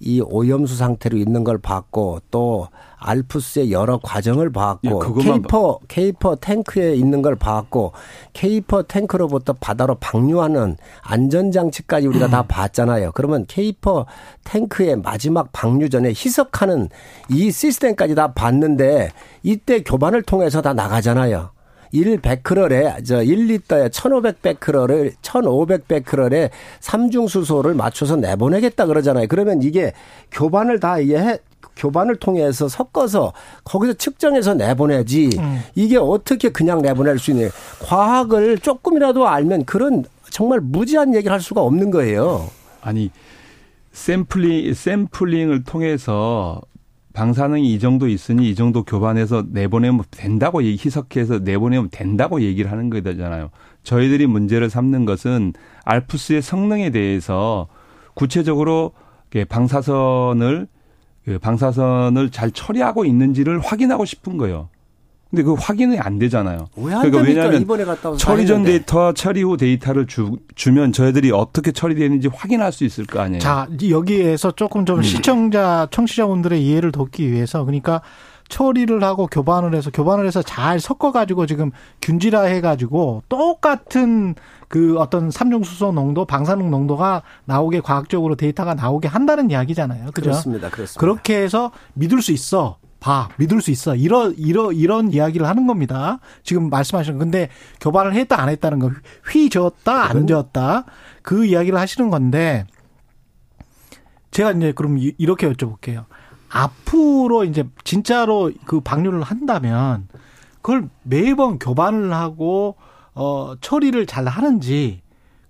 이 0.00 0.20
오염수 0.20 0.74
상태로 0.76 1.16
있는 1.16 1.44
걸 1.44 1.58
봤고 1.58 2.18
또 2.32 2.66
알프스의 3.02 3.72
여러 3.72 3.98
과정을 4.02 4.48
예, 4.48 4.52
봤고 4.52 4.98
그것만 4.98 5.42
K4 5.42 5.78
K4 5.88 6.36
탱크에 6.36 6.94
있는 6.94 7.22
걸 7.22 7.36
봤고 7.36 7.92
K4 8.32 8.82
탱크로부터 8.82 9.54
바다로 9.54 9.96
방류하는 9.96 10.76
안전 11.02 11.50
장치까지 11.50 12.06
우리가 12.06 12.28
다 12.28 12.42
봤잖아요. 12.42 13.12
그러면 13.12 13.44
K4 13.46 14.06
탱크의 14.44 14.96
마지막 14.96 15.52
방류 15.52 15.90
전에 15.90 16.10
희석하는 16.10 16.88
이 17.28 17.50
시스템까지 17.50 18.14
다 18.14 18.32
봤는데 18.32 19.10
이때 19.42 19.82
교반을 19.82 20.22
통해서 20.22 20.62
다 20.62 20.72
나가잖아요. 20.72 21.50
1 21.92 22.18
베크렐에 22.20 23.02
저 23.04 23.18
1리터에 23.18 23.92
1,500 23.92 24.42
베크렐을 24.42 25.12
1,500 25.22 25.88
베크렐에 25.88 26.50
삼중 26.80 27.28
수소를 27.28 27.74
맞춰서 27.74 28.16
내보내겠다 28.16 28.86
그러잖아요. 28.86 29.26
그러면 29.28 29.62
이게 29.62 29.92
교반을 30.30 30.80
다 30.80 30.98
이게 30.98 31.18
해 31.18 31.38
교반을 31.76 32.16
통해서 32.16 32.68
섞어서 32.68 33.32
거기서 33.64 33.94
측정해서 33.94 34.54
내보내지 34.54 35.30
음. 35.38 35.60
이게 35.74 35.96
어떻게 35.96 36.50
그냥 36.50 36.82
내보낼 36.82 37.18
수 37.18 37.30
있냐. 37.30 37.48
과학을 37.82 38.58
조금이라도 38.58 39.26
알면 39.26 39.64
그런 39.64 40.04
정말 40.30 40.60
무지한 40.60 41.14
얘기를 41.14 41.32
할 41.32 41.40
수가 41.40 41.62
없는 41.62 41.90
거예요. 41.90 42.48
아니 42.80 43.10
샘플링 43.92 44.72
샘플링을 44.74 45.64
통해서 45.64 46.60
방사능이 47.12 47.74
이 47.74 47.78
정도 47.78 48.08
있으니 48.08 48.48
이 48.48 48.54
정도 48.54 48.84
교반해서 48.84 49.44
내보내면 49.50 50.02
된다고 50.10 50.62
희석해서 50.62 51.40
내보내면 51.40 51.90
된다고 51.90 52.40
얘기를 52.40 52.70
하는 52.70 52.88
거잖아요. 52.88 53.50
저희들이 53.82 54.26
문제를 54.26 54.70
삼는 54.70 55.04
것은 55.04 55.52
알프스의 55.84 56.40
성능에 56.40 56.90
대해서 56.90 57.68
구체적으로 58.14 58.92
방사선을 59.48 60.68
그 61.24 61.38
방사선을 61.38 62.30
잘 62.30 62.50
처리하고 62.50 63.04
있는지를 63.04 63.60
확인하고 63.60 64.04
싶은 64.04 64.38
거예요. 64.38 64.68
근데 65.32 65.44
그 65.44 65.54
확인이 65.54 65.98
안 65.98 66.18
되잖아요. 66.18 66.68
그러니까 66.74 67.22
왜냐하면 67.22 67.66
처리 68.18 68.46
전 68.46 68.64
데이터와 68.64 69.14
처리 69.14 69.42
후 69.42 69.56
데이터를 69.56 70.06
주, 70.06 70.36
주면 70.54 70.92
저희들이 70.92 71.30
어떻게 71.32 71.72
처리되는지 71.72 72.28
확인할 72.28 72.70
수 72.70 72.84
있을 72.84 73.06
거 73.06 73.20
아니에요. 73.20 73.40
자 73.40 73.66
여기에서 73.88 74.50
조금 74.50 74.84
좀 74.84 74.98
음. 74.98 75.02
시청자 75.02 75.88
청취자분들의 75.90 76.62
이해를 76.62 76.92
돕기 76.92 77.32
위해서 77.32 77.64
그러니까 77.64 78.02
처리를 78.52 79.02
하고 79.02 79.26
교반을 79.26 79.74
해서 79.74 79.90
교반을 79.90 80.26
해서 80.26 80.42
잘 80.42 80.78
섞어 80.78 81.10
가지고 81.10 81.46
지금 81.46 81.70
균질화 82.02 82.42
해 82.42 82.60
가지고 82.60 83.22
똑같은 83.30 84.34
그 84.68 84.98
어떤 84.98 85.30
삼중수소 85.30 85.92
농도, 85.92 86.26
방사능 86.26 86.70
농도가 86.70 87.22
나오게 87.46 87.80
과학적으로 87.80 88.36
데이터가 88.36 88.74
나오게 88.74 89.08
한다는 89.08 89.50
이야기잖아요. 89.50 90.10
그죠? 90.12 90.30
그렇습니다. 90.30 90.68
그렇습니다. 90.68 91.00
그렇게 91.00 91.42
해서 91.42 91.72
믿을 91.94 92.20
수 92.20 92.30
있어. 92.32 92.76
봐. 93.00 93.30
믿을 93.36 93.60
수 93.60 93.70
있어. 93.70 93.96
이런, 93.96 94.34
이런, 94.36 94.76
이런 94.76 95.12
이야기를 95.12 95.46
하는 95.48 95.66
겁니다. 95.66 96.20
지금 96.44 96.70
말씀하신, 96.70 97.18
근데 97.18 97.48
교반을 97.80 98.14
했다, 98.14 98.40
안 98.40 98.48
했다는 98.48 98.78
거. 98.78 98.90
휘 99.28 99.50
저었다, 99.50 100.04
안 100.04 100.26
저었다. 100.28 100.84
그 101.22 101.44
이야기를 101.44 101.76
하시는 101.78 102.10
건데, 102.10 102.64
제가 104.30 104.52
이제 104.52 104.72
그럼 104.72 104.98
이렇게 105.18 105.50
여쭤볼게요. 105.50 106.04
앞으로 106.52 107.44
이제 107.44 107.64
진짜로 107.84 108.52
그 108.64 108.80
방류를 108.80 109.22
한다면, 109.22 110.08
그걸 110.60 110.88
매번 111.02 111.58
교반을 111.58 112.12
하고, 112.12 112.76
어, 113.14 113.54
처리를 113.60 114.06
잘 114.06 114.26
하는지, 114.26 115.01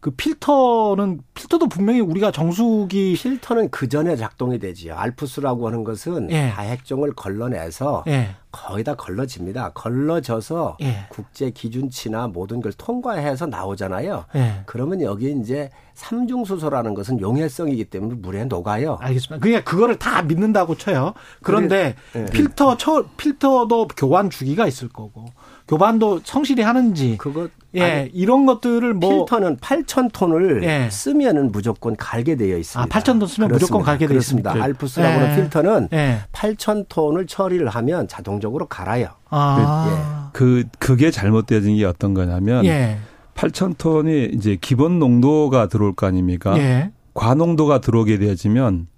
그 0.03 0.11
필터는 0.11 1.21
필터도 1.33 1.69
분명히 1.69 2.01
우리가 2.01 2.33
정수기 2.33 3.15
필터는 3.15 3.71
그 3.71 3.89
전에 3.89 4.17
작동이 4.17 4.59
되지요. 4.59 4.97
알프스라고 4.97 5.69
하는 5.69 5.85
것은 5.85 6.29
예. 6.33 6.51
다핵종을 6.51 7.13
걸러내서 7.15 8.03
예. 8.09 8.35
거의 8.51 8.83
다 8.83 8.97
걸러집니다. 8.97 9.71
걸러져서 9.75 10.79
예. 10.81 11.07
국제 11.09 11.51
기준치나 11.51 12.27
모든 12.27 12.61
걸 12.61 12.73
통과해서 12.73 13.47
나오잖아요. 13.47 14.25
예. 14.35 14.63
그러면 14.67 15.03
여기 15.03 15.31
이제 15.41 15.71
삼중수소라는 15.95 16.95
것은 16.95 17.21
용해성이기 17.21 17.85
때문에 17.85 18.17
물에 18.17 18.47
녹아요. 18.47 18.99
알겠습니다. 19.01 19.39
그러니까 19.39 19.71
그거를 19.71 20.01
다 20.01 20.23
믿는다고 20.23 20.77
쳐요. 20.77 21.15
그런데 21.45 21.95
그래, 22.11 22.25
예. 22.25 22.31
필터 22.31 22.77
처 22.77 23.05
필터도 23.17 23.87
교환 23.97 24.31
주기가 24.31 24.67
있을 24.67 24.89
거고 24.89 25.27
교반도 25.69 26.21
성실히 26.25 26.63
하는지 26.63 27.17
그것 27.19 27.51
예, 27.75 27.83
아니, 27.83 28.11
이런 28.13 28.45
것들을 28.45 28.93
뭐 28.95 29.25
필터는 29.25 29.57
8천 29.57 30.13
톤을 30.13 30.63
예. 30.65 30.89
쓰면은 30.91 31.51
무조건 31.53 31.97
갈게 31.97 32.37
되어 32.37 32.59
있습니다. 32.59 32.83
아, 32.83 33.01
8천 33.01 33.19
톤 33.19 33.27
쓰면 33.27 33.49
그렇습니다. 33.49 33.55
무조건 33.55 33.83
갈게 33.83 34.07
되어 34.07 34.19
있습니다. 34.19 34.53
알프스라고 34.63 35.21
하는 35.21 35.31
예. 35.33 35.37
필터는 35.41 35.89
예. 35.95 36.19
8천 36.33 36.87
톤을 36.91 37.27
처리를 37.27 37.69
하면 37.69 38.09
자동적으로 38.09 38.67
갈아요. 38.67 39.09
아. 39.31 40.31
그, 40.35 40.65
그 40.79 40.93
그게 40.93 41.11
잘못되어진 41.11 41.77
게 41.77 41.85
어떤 41.87 42.13
거냐면 42.13 42.67
예. 42.67 42.99
8천 43.35 43.79
톤이 43.79 44.31
이제 44.35 44.59
기본 44.61 44.99
농도가 44.99 45.67
들어올 45.69 45.95
거 45.95 46.07
아닙니까? 46.07 46.59
예. 46.59 46.93
과농도가 47.15 47.81
들어오게 47.81 48.19
되어지면 48.19 48.89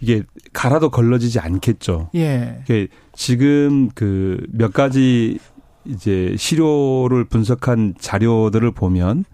이게 0.00 0.22
갈아도 0.52 0.90
걸러지지 0.90 1.38
않겠죠. 1.38 2.10
예. 2.16 2.58
지금 3.14 3.88
그 3.94 4.44
몇 4.50 4.72
가지 4.72 5.38
이제 5.88 6.34
시료를 6.38 7.24
분석한 7.24 7.94
자료들을 7.98 8.70
보면 8.72 9.24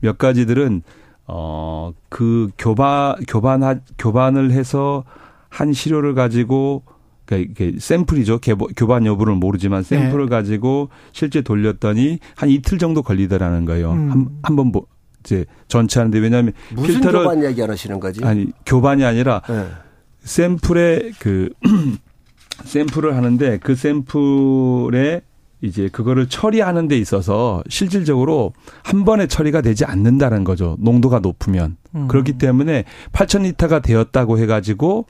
몇 0.00 0.18
가지들은 0.18 0.82
어 1.26 1.92
그 2.08 2.50
교반 2.58 3.14
교반 3.28 3.80
교반을 3.98 4.50
해서 4.50 5.04
한 5.48 5.72
시료를 5.72 6.14
가지고 6.14 6.82
그러니까 7.24 7.52
이게 7.52 7.78
샘플이죠. 7.78 8.40
교반 8.76 9.04
여부를 9.06 9.34
모르지만 9.34 9.82
샘플을 9.82 10.24
네. 10.24 10.30
가지고 10.30 10.88
실제 11.12 11.42
돌렸더니 11.42 12.18
한 12.36 12.48
이틀 12.48 12.78
정도 12.78 13.02
걸리더라는 13.02 13.66
거예요. 13.66 13.92
음. 13.92 14.10
한 14.10 14.28
한번 14.42 14.68
뭐 14.68 14.86
이제 15.20 15.44
전체 15.68 16.00
하는데 16.00 16.18
왜냐하면 16.18 16.52
무슨 16.74 16.94
필터를 16.94 17.20
교반 17.20 17.42
이야기 17.42 17.60
하시는 17.60 18.00
거지? 18.00 18.24
아니 18.24 18.46
교반이 18.64 19.04
아니라 19.04 19.42
네. 19.46 19.66
샘플에 20.20 21.12
그 21.18 21.50
샘플을 22.64 23.14
하는데 23.16 23.58
그 23.58 23.74
샘플에 23.74 25.20
이제 25.60 25.88
그거를 25.90 26.28
처리하는 26.28 26.86
데 26.88 26.96
있어서 26.96 27.62
실질적으로 27.68 28.52
한 28.82 29.04
번에 29.04 29.26
처리가 29.26 29.60
되지 29.60 29.84
않는다는 29.84 30.44
거죠. 30.44 30.76
농도가 30.78 31.18
높으면. 31.18 31.76
음. 31.94 32.06
그렇기 32.08 32.34
때문에 32.34 32.84
8,000리터가 33.12 33.82
되었다고 33.82 34.38
해가지고 34.38 35.06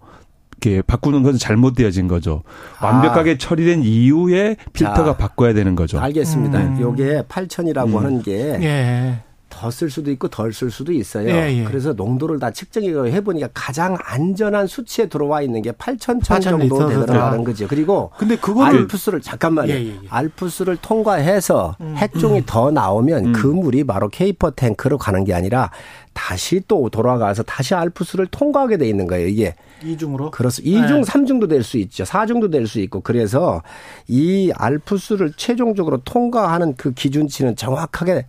이렇게 0.61 0.83
바꾸는 0.83 1.23
것은 1.23 1.39
잘못되어진 1.39 2.09
거죠. 2.09 2.43
완벽하게 2.83 3.33
아. 3.33 3.39
처리된 3.39 3.83
이후에 3.83 4.57
필터가 4.73 5.05
자, 5.05 5.17
바꿔야 5.17 5.53
되는 5.53 5.77
거죠. 5.77 6.01
알겠습니다. 6.01 6.59
음. 6.59 6.81
요게 6.81 7.25
8,000이라고 7.29 7.89
음. 7.89 7.97
하는 7.99 8.23
게 8.23 8.59
예. 8.61 9.23
더 9.49 9.71
쓸 9.71 9.91
수도 9.91 10.11
있고 10.11 10.29
덜 10.29 10.53
쓸 10.53 10.71
수도 10.71 10.93
있어요. 10.93 11.29
예, 11.29 11.59
예. 11.61 11.65
그래서 11.65 11.93
농도를 11.93 12.39
다 12.39 12.51
측정해 12.51 13.21
보니까 13.23 13.49
가장 13.55 13.97
안전한 14.03 14.67
수치에 14.67 15.07
들어와 15.07 15.43
있는 15.43 15.63
게 15.63 15.73
8천 15.73 16.23
천 16.23 16.41
정도 16.41 16.89
되더라는 16.89 17.45
거죠. 17.45 17.67
그리고 17.69 18.11
근데 18.19 18.37
그거를 18.37 18.81
알프스를 18.81 19.21
잠깐만요. 19.21 19.73
예, 19.73 19.75
예, 19.85 19.89
예, 19.89 19.99
알프스를 20.09 20.77
통과해서 20.81 21.77
음. 21.81 21.95
핵종이 21.97 22.39
음. 22.41 22.43
더 22.47 22.71
나오면 22.71 23.27
음. 23.27 23.33
그 23.33 23.47
물이 23.47 23.85
바로 23.85 24.09
케이퍼 24.09 24.51
탱크로 24.51 24.99
가는 24.99 25.25
게 25.25 25.35
아니라 25.35 25.71
다시 26.13 26.61
또 26.67 26.89
돌아가서 26.91 27.43
다시 27.45 27.75
알프스를 27.75 28.27
통과하게 28.27 28.77
돼 28.77 28.89
있는 28.89 29.07
거예요. 29.07 29.29
이게 29.29 29.55
이중으로 29.85 30.33
그렇습니다. 30.33 30.85
이중, 30.85 30.97
네. 30.99 31.05
삼중도 31.05 31.47
될 31.47 31.63
수 31.63 31.79
있죠. 31.79 32.05
사중도 32.05 32.51
될 32.51 32.67
수 32.67 32.81
있고 32.81 33.01
그래서 33.01 33.63
이 34.09 34.51
알프스를 34.57 35.33
최종적으로 35.37 35.99
통과하는 35.99 36.75
그 36.77 36.93
기준치는 36.93 37.55
정확하게 37.55 38.27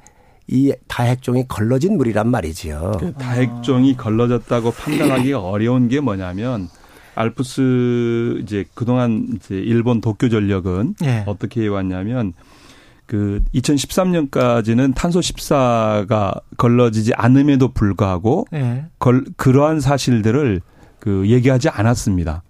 이 0.51 0.73
다핵종이 0.87 1.47
걸러진 1.47 1.97
물이란 1.97 2.29
말이지요. 2.29 2.93
그 2.99 3.13
다핵종이 3.13 3.95
걸러졌다고 3.95 4.71
판단하기가 4.71 5.39
어려운 5.47 5.87
게 5.87 5.99
뭐냐면 5.99 6.69
알프스 7.13 8.39
이제 8.41 8.65
그동안 8.73 9.27
이제 9.35 9.55
일본 9.55 10.01
도쿄 10.01 10.29
전력은 10.29 10.95
예. 11.03 11.23
어떻게 11.27 11.63
해왔냐면 11.63 12.33
그 13.05 13.41
2013년까지는 13.53 14.95
탄소 14.95 15.19
14가 15.19 16.41
걸러지지 16.57 17.13
않음에도 17.13 17.69
불구하고 17.69 18.47
예. 18.53 18.85
걸, 18.97 19.25
그러한 19.37 19.79
사실들을 19.81 20.61
그 20.99 21.27
얘기하지 21.27 21.69
않았습니다. 21.69 22.41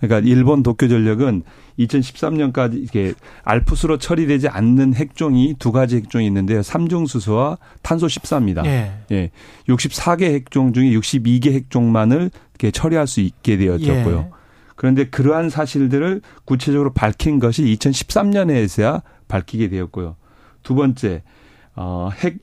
그러니까 0.00 0.28
일본 0.28 0.62
도쿄 0.62 0.88
전력은 0.88 1.42
2013년까지 1.78 2.82
이게 2.82 3.14
알프스로 3.44 3.98
처리되지 3.98 4.48
않는 4.48 4.94
핵종이 4.94 5.54
두 5.58 5.72
가지 5.72 5.96
핵종이 5.96 6.26
있는데요. 6.26 6.62
삼중 6.62 7.06
수소와 7.06 7.58
탄소 7.82 8.06
14입니다. 8.06 8.64
예. 8.66 8.92
예. 9.10 9.30
64개 9.68 10.24
핵종 10.24 10.72
중에 10.72 10.90
62개 10.90 11.52
핵종만을 11.52 12.30
이렇게 12.50 12.70
처리할 12.70 13.06
수 13.06 13.20
있게 13.20 13.56
되었었고요. 13.56 14.30
예. 14.32 14.38
그런데 14.74 15.04
그러한 15.08 15.50
사실들을 15.50 16.20
구체적으로 16.44 16.92
밝힌 16.92 17.40
것이 17.40 17.64
2013년에서야 17.64 19.02
밝히게 19.26 19.68
되었고요. 19.68 20.16
두 20.62 20.74
번째, 20.74 21.22
어, 21.74 22.10
핵 22.14 22.38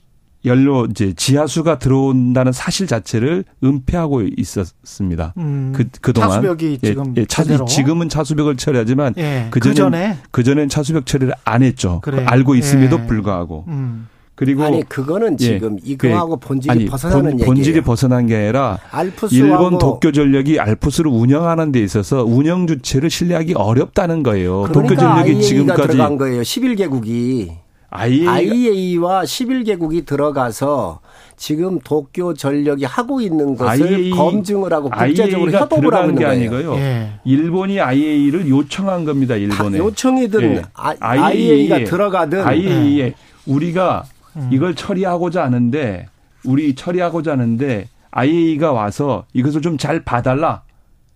연료 0.45 0.85
이제 0.85 1.13
지하수가 1.13 1.79
들어온다는 1.79 2.51
사실 2.51 2.87
자체를 2.87 3.43
은폐하고 3.63 4.23
있었습니다. 4.37 5.33
음, 5.37 5.73
그 5.75 5.85
그동안 6.01 6.29
차수벽이 6.29 6.79
예, 6.83 6.87
지금 6.87 7.13
예, 7.17 7.25
차, 7.25 7.43
지금은 7.43 8.09
차수벽을 8.09 8.57
처리하지만 8.57 9.15
예, 9.17 9.47
그 9.51 9.59
전에 9.73 10.17
그 10.31 10.43
전엔 10.43 10.69
차수벽 10.69 11.05
처리를 11.05 11.33
안 11.43 11.63
했죠. 11.63 12.01
그래. 12.03 12.23
알고 12.25 12.55
있음에도 12.55 12.99
예. 12.99 13.07
불구하고. 13.07 13.65
음. 13.67 14.07
그리고 14.35 14.63
아니 14.63 14.83
그거는 14.83 15.37
예, 15.39 15.45
지금 15.45 15.77
예, 15.85 15.91
이거하고 15.91 16.37
본질이 16.37 16.71
아니, 16.71 16.85
벗어나는 16.85 17.37
본. 17.37 17.45
본질이 17.45 17.81
벗어난 17.81 18.27
게 18.27 18.35
아니라 18.35 18.77
일본 19.31 19.77
도쿄 19.77 20.11
전력이 20.11 20.59
알프스를 20.59 21.09
운영하는 21.09 21.71
데 21.71 21.79
있어서 21.79 22.23
운영 22.25 22.67
주체를 22.67 23.09
신뢰하기 23.09 23.53
어렵다는 23.53 24.23
거예요. 24.23 24.63
그러니까 24.63 24.73
도쿄 24.73 24.95
전력이 24.95 25.41
지금까지 25.41 25.87
들어간 25.87 26.17
거예요. 26.17 26.41
11개국이 26.41 27.64
IAEA. 27.89 28.97
와 28.97 29.23
11개국이 29.23 30.05
들어가서 30.05 30.99
지금 31.37 31.79
도쿄 31.79 32.33
전력이 32.33 32.85
하고 32.85 33.21
있는 33.21 33.55
것을 33.55 33.87
IAE, 33.87 34.09
검증을 34.11 34.71
하고 34.73 34.89
국제적으로 34.89 35.51
협업을 35.51 35.93
하고 35.93 36.09
있는 36.09 36.15
게 36.15 36.25
아니고요. 36.25 36.75
예. 36.75 37.09
일본이 37.25 37.79
IAEA를 37.79 38.47
요청한 38.49 39.05
겁니다. 39.05 39.35
일본에. 39.35 39.77
요청이든 39.77 40.55
예. 40.57 40.61
IAEA가 40.99 41.83
들어가든 41.83 42.41
IAEA 42.45 43.13
우리가 43.45 44.05
음. 44.37 44.49
이걸 44.51 44.75
처리하고자 44.75 45.43
하는데 45.43 46.07
우리 46.43 46.75
처리하고자 46.75 47.31
하는데 47.33 47.87
IAEA가 48.11 48.71
와서 48.71 49.25
이것을 49.33 49.61
좀 49.61 49.77
잘 49.77 50.03
봐달라. 50.03 50.61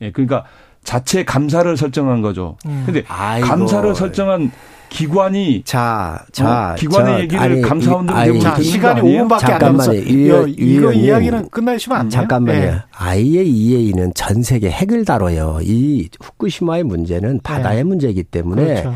예, 0.02 0.12
그러니까 0.12 0.46
자체 0.84 1.24
감사를 1.24 1.76
설정한 1.78 2.22
거죠. 2.22 2.58
음. 2.66 2.84
근데 2.86 3.04
아이고. 3.08 3.48
감사를 3.48 3.94
설정한 3.96 4.52
기관이 4.90 5.62
자, 5.66 6.26
자, 6.32 6.72
어? 6.72 6.76
기관의 6.76 7.14
저, 7.18 7.20
얘기를 7.22 7.40
아니, 7.40 7.62
감사원들은 7.62 8.20
아니, 8.20 8.40
자, 8.40 8.60
시간이 8.60 9.02
거 9.02 9.06
아니에요? 9.08 9.28
5분밖에 9.28 9.34
안 9.34 9.40
잠깐만요. 9.40 9.72
남았어. 9.78 9.94
이- 9.94 10.26
이거, 10.58 10.92
이. 10.92 11.04
이야기는 11.06 11.50
끝내시면 11.50 12.00
안 12.00 12.10
돼요. 12.10 12.22
잠깐만요. 12.22 12.60
예. 12.60 12.82
IAEA는 12.98 14.14
전 14.16 14.42
세계 14.42 14.72
핵을 14.72 15.06
다뤄요. 15.06 15.60
이 15.62 16.10
후쿠시마의 16.20 16.84
문제는 16.86 17.42
바다의 17.44 17.78
네. 17.78 17.84
문제이기 17.84 18.24
때문에 18.24 18.66
그렇죠. 18.82 18.96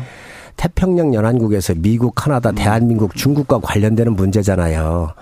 태평양 0.56 1.14
연안국에서 1.14 1.74
미국, 1.76 2.14
카나다, 2.16 2.50
음. 2.50 2.54
대한민국, 2.56 3.14
중국과 3.14 3.60
관련되는 3.60 4.14
문제잖아요. 4.14 5.12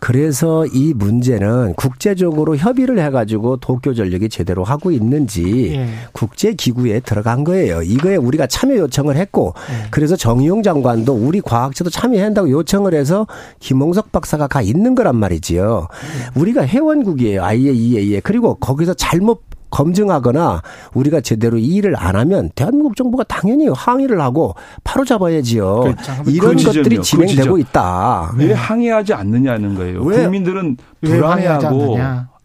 그래서 0.00 0.66
이 0.66 0.94
문제는 0.94 1.74
국제적으로 1.74 2.56
협의를 2.56 2.98
해가지고 2.98 3.58
도쿄 3.58 3.94
전력이 3.94 4.28
제대로 4.28 4.64
하고 4.64 4.90
있는지 4.90 5.72
예. 5.74 5.88
국제 6.12 6.52
기구에 6.52 7.00
들어간 7.00 7.44
거예요. 7.44 7.82
이거에 7.82 8.16
우리가 8.16 8.46
참여 8.46 8.76
요청을 8.76 9.16
했고 9.16 9.54
예. 9.70 9.88
그래서 9.90 10.16
정의용 10.16 10.62
장관도 10.62 11.12
우리 11.12 11.40
과학자도 11.40 11.90
참여한다고 11.90 12.50
요청을 12.50 12.94
해서 12.94 13.26
김홍석 13.60 14.12
박사가 14.12 14.46
가 14.46 14.62
있는 14.62 14.94
거란 14.94 15.16
말이지요. 15.16 15.88
우리가 16.34 16.66
회원국이에요. 16.66 17.42
IAEA에 17.44 18.20
그리고 18.20 18.54
거기서 18.54 18.94
잘못 18.94 19.47
검증하거나 19.70 20.62
우리가 20.94 21.20
제대로 21.20 21.58
이 21.58 21.66
일을 21.76 21.94
안 21.96 22.16
하면 22.16 22.50
대한민국 22.54 22.96
정부가 22.96 23.24
당연히 23.24 23.68
항의를 23.68 24.20
하고 24.20 24.54
바로 24.84 25.04
잡아야지요. 25.04 25.80
그, 25.80 25.94
잠깐만, 26.02 26.34
이런 26.34 26.56
그 26.56 26.64
것들이 26.64 27.00
지점이요. 27.00 27.00
그 27.00 27.02
진행되고 27.02 27.58
지점. 27.58 27.58
있다. 27.60 28.32
왜 28.36 28.52
항의하지 28.52 29.14
않느냐는 29.14 29.74
거예요. 29.74 30.02
왜- 30.02 30.22
국민들은 30.22 30.76
불안해하고. 31.02 31.98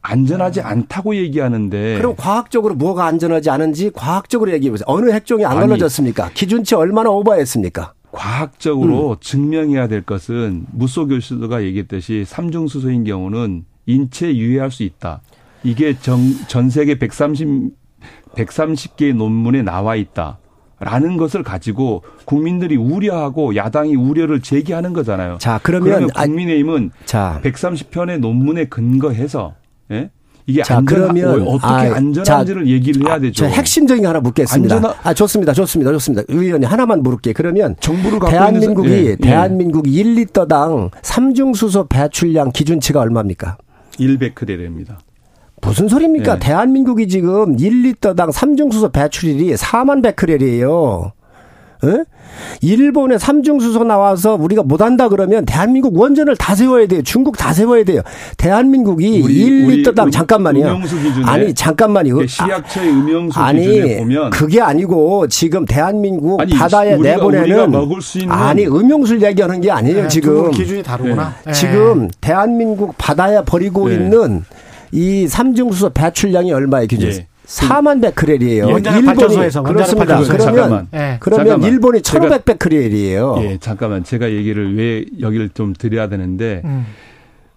안전하지 0.05 0.59
않다고 0.59 1.15
얘기하는데 1.15 1.97
그럼 1.97 2.15
과학적으로 2.17 2.75
뭐가 2.75 3.05
안전하지 3.05 3.49
않은지 3.49 3.89
과학적으로 3.93 4.51
얘기해 4.51 4.69
보세요. 4.69 4.83
어느 4.87 5.09
핵종이 5.11 5.45
안. 5.45 5.57
걸러졌습니까? 5.61 6.29
기준치 6.33 6.75
얼마나 6.75 7.09
오버했습니까? 7.09 7.93
과학적으로 8.11 9.11
음. 9.11 9.15
증명해야 9.21 9.87
될 9.87 10.01
것은 10.01 10.65
무소 10.71 11.07
교수가 11.07 11.63
얘기했듯이 11.63 12.25
삼중 12.27 12.67
수소인 12.67 13.05
경우는 13.05 13.63
인체에 13.85 14.35
유해할 14.35 14.71
수 14.71 14.83
있다. 14.83 15.21
이게 15.63 15.95
정, 15.99 16.19
전 16.47 16.69
세계 16.69 16.97
130 16.99 17.71
130개의 18.35 19.15
논문에 19.15 19.61
나와 19.61 19.95
있다. 19.95 20.39
라는 20.79 21.15
것을 21.17 21.43
가지고 21.43 22.03
국민들이 22.25 22.75
우려하고 22.75 23.55
야당이 23.55 23.95
우려를 23.95 24.41
제기하는 24.41 24.91
거잖아요. 24.91 25.37
자, 25.39 25.59
그러면, 25.63 25.85
그러면 25.87 26.09
아, 26.15 26.25
국민의힘은 26.25 26.91
자, 27.05 27.39
130편의 27.43 28.17
논문에 28.19 28.65
근거해서 28.65 29.53
예? 29.91 30.09
이게 30.45 30.61
자, 30.63 30.77
안전 30.79 31.13
그러면, 31.13 31.47
어떻게 31.47 31.65
아, 31.65 31.95
안전한지를 31.95 32.67
얘기를 32.67 33.07
해야 33.07 33.17
되죠. 33.19 33.45
저 33.45 33.45
핵심적인 33.45 34.03
거 34.03 34.09
하나 34.09 34.19
묻겠습니다. 34.19 34.75
안전하- 34.75 34.95
아, 35.03 35.13
좋습니다. 35.13 35.53
좋습니다. 35.53 35.91
좋습니다. 35.93 36.23
의원님 36.27 36.67
하나만 36.69 37.01
물을게요. 37.01 37.33
그러면 37.37 37.75
정부를 37.79 38.19
대한민국이 38.27 38.89
있는 38.89 39.03
사- 39.03 39.07
예, 39.07 39.11
예. 39.11 39.15
대한민국 39.15 39.85
1리터당 39.85 40.89
삼중 41.01 41.53
수소 41.53 41.87
배출량 41.87 42.51
기준치가 42.51 42.99
얼마입니까? 42.99 43.55
1베크레입니다. 43.99 44.97
무슨 45.65 45.87
소리입니까? 45.87 46.35
예. 46.35 46.39
대한민국이 46.39 47.07
지금 47.07 47.55
1리터당 47.57 48.31
삼중수소 48.31 48.89
배출일이 48.89 49.53
4만 49.55 50.03
베크렐이에요. 50.03 51.13
예? 51.85 52.03
일본에 52.61 53.17
삼중수소 53.17 53.83
나와서 53.83 54.35
우리가 54.35 54.63
못한다 54.63 55.09
그러면 55.09 55.43
대한민국 55.45 55.97
원전을 55.97 56.37
다 56.37 56.55
세워야 56.55 56.87
돼요. 56.87 57.01
중국 57.03 57.37
다 57.37 57.51
세워야 57.51 57.83
돼요. 57.83 58.01
대한민국이 58.37 59.21
우리- 59.21 59.83
1리터당 59.83 60.03
우리 60.05 60.11
잠깐만요. 60.11 60.61
음영수 60.61 61.01
기준에 61.01 61.25
아니 61.25 61.53
잠깐만요. 61.53 62.25
시약처의 62.25 62.89
음영수 62.89 63.37
아니 63.39 63.67
기준에 63.67 63.97
보면 63.97 64.29
그게 64.29 64.61
아니고 64.61 65.27
지금 65.27 65.65
대한민국 65.65 66.39
아니, 66.39 66.53
바다에 66.53 66.95
우리가- 66.95 67.01
내보내는 67.01 67.43
우리가 67.45 67.67
먹을 67.67 68.01
수 68.01 68.19
있는- 68.19 68.31
아니 68.31 68.65
음용술 68.65 69.21
얘기하는 69.21 69.59
게 69.59 69.69
아니에요 69.71 70.03
네, 70.03 70.07
지금 70.07 70.51
기준이 70.51 70.81
다르구나. 70.83 71.35
예. 71.47 71.51
지금 71.51 72.09
대한민국 72.21 72.95
바다에 72.97 73.43
버리고 73.45 73.89
네. 73.89 73.95
있는 73.95 74.43
이 74.93 75.27
삼중수소 75.27 75.89
배출량이 75.89 76.53
얼마예요 76.53 76.87
기준? 76.87 77.09
예. 77.09 77.27
4만 77.45 78.01
베크렐이에요. 78.01 78.67
발전소에서, 78.67 79.61
원자력 79.63 79.65
그렇습니다. 79.97 80.17
그러면 80.21 80.37
잠깐만. 80.39 80.87
예. 80.93 81.17
그러면 81.19 81.45
잠깐만. 81.47 81.69
일본이 81.71 81.99
제가- 82.01 82.21
1,500 82.23 82.45
베크렐이에요. 82.45 83.35
예, 83.39 83.57
잠깐만 83.59 84.03
제가 84.05 84.31
얘기를 84.31 84.77
왜 84.77 85.03
여기를 85.19 85.49
좀 85.53 85.73
드려야 85.77 86.07
되는데 86.07 86.61
음. 86.63 86.85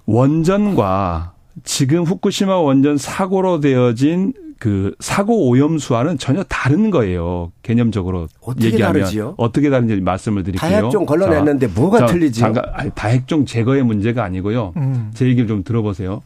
원전과 0.06 1.32
지금 1.64 2.02
후쿠시마 2.04 2.56
원전 2.58 2.96
사고로 2.96 3.60
되어진 3.60 4.32
그 4.58 4.94
사고 5.00 5.48
오염수와는 5.48 6.18
전혀 6.18 6.42
다른 6.44 6.90
거예요. 6.90 7.52
개념적으로 7.62 8.26
어떻게 8.40 8.66
얘기하면 8.68 9.02
다르지요? 9.02 9.34
어떻게 9.36 9.68
다른지 9.70 9.96
말씀을 10.00 10.42
드릴게요. 10.44 10.70
다핵종 10.70 11.04
걸러냈는데 11.04 11.66
뭐가 11.68 11.98
자, 12.00 12.06
틀리지요? 12.06 12.40
잠깐 12.46 12.64
아니, 12.72 12.90
다핵종 12.94 13.44
제거의 13.44 13.82
문제가 13.82 14.24
아니고요. 14.24 14.72
음. 14.78 15.10
제 15.14 15.26
얘기를 15.26 15.46
좀 15.46 15.62
들어보세요. 15.62 16.22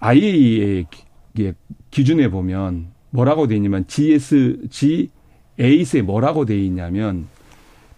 IAEA의 0.00 0.86
기준에 1.90 2.28
보면 2.28 2.88
뭐라고 3.10 3.46
돼 3.46 3.56
있냐면 3.56 3.86
GS, 3.86 4.58
G8에 4.68 6.02
뭐라고 6.02 6.44
돼 6.44 6.58
있냐면 6.58 7.28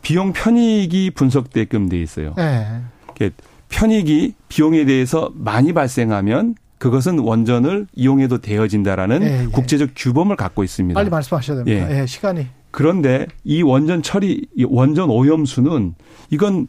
비용 0.02 0.32
편익이 0.32 1.12
분석되게끔 1.14 1.88
돼 1.88 2.00
있어요. 2.02 2.34
예. 2.38 2.80
이렇게 3.04 3.30
편익이 3.68 4.34
비용에 4.48 4.84
대해서 4.84 5.32
많이 5.34 5.72
발생하면 5.72 6.56
그것은 6.78 7.20
원전을 7.20 7.86
이용해도 7.94 8.38
되어진다라는 8.38 9.22
예, 9.22 9.42
예. 9.42 9.46
국제적 9.46 9.90
규범을 9.94 10.34
갖고 10.34 10.64
있습니다. 10.64 10.98
빨리 10.98 11.10
말씀하셔야 11.10 11.58
됩니다. 11.58 12.00
예, 12.00 12.06
시간이. 12.06 12.48
그런데 12.72 13.28
이 13.44 13.62
원전 13.62 14.02
처리, 14.02 14.46
이 14.56 14.64
원전 14.68 15.08
오염수는 15.08 15.94
이건 16.30 16.66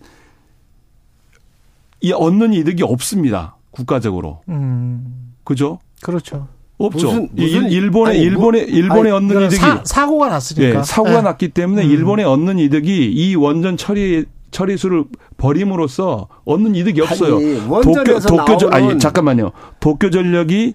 이 2.01 2.11
얻는 2.11 2.53
이득이 2.53 2.83
없습니다. 2.83 3.55
국가적으로. 3.73 4.39
음. 4.49 5.33
그죠? 5.43 5.79
그렇죠. 6.01 6.47
없죠. 6.77 7.07
무슨- 7.07 7.29
이 7.37 7.41
무슨- 7.43 7.63
일- 7.65 7.71
일본의 7.71 8.17
아니, 8.19 8.29
뭐- 8.29 8.51
일본에 8.55 9.01
아니, 9.01 9.11
얻는 9.11 9.29
이거는 9.31 9.47
이득이 9.47 9.61
사, 9.61 9.81
사고가 9.85 10.29
났으니까. 10.29 10.79
예, 10.79 10.83
사고가 10.83 11.17
예. 11.17 11.21
났기 11.21 11.49
때문에 11.49 11.83
음. 11.85 11.89
일본에 11.89 12.23
얻는 12.23 12.59
이득이 12.59 13.11
이 13.11 13.35
원전 13.35 13.77
처리 13.77 14.25
처리수를 14.51 15.05
버림으로써 15.37 16.27
얻는 16.45 16.75
이득이 16.75 17.01
없어요. 17.01 17.37
아니, 17.37 17.59
원전에서 17.67 18.27
도쿄 18.29 18.57
나오는- 18.57 18.73
아니 18.73 18.99
잠깐만요. 18.99 19.51
도쿄 19.79 20.09
전력이 20.09 20.73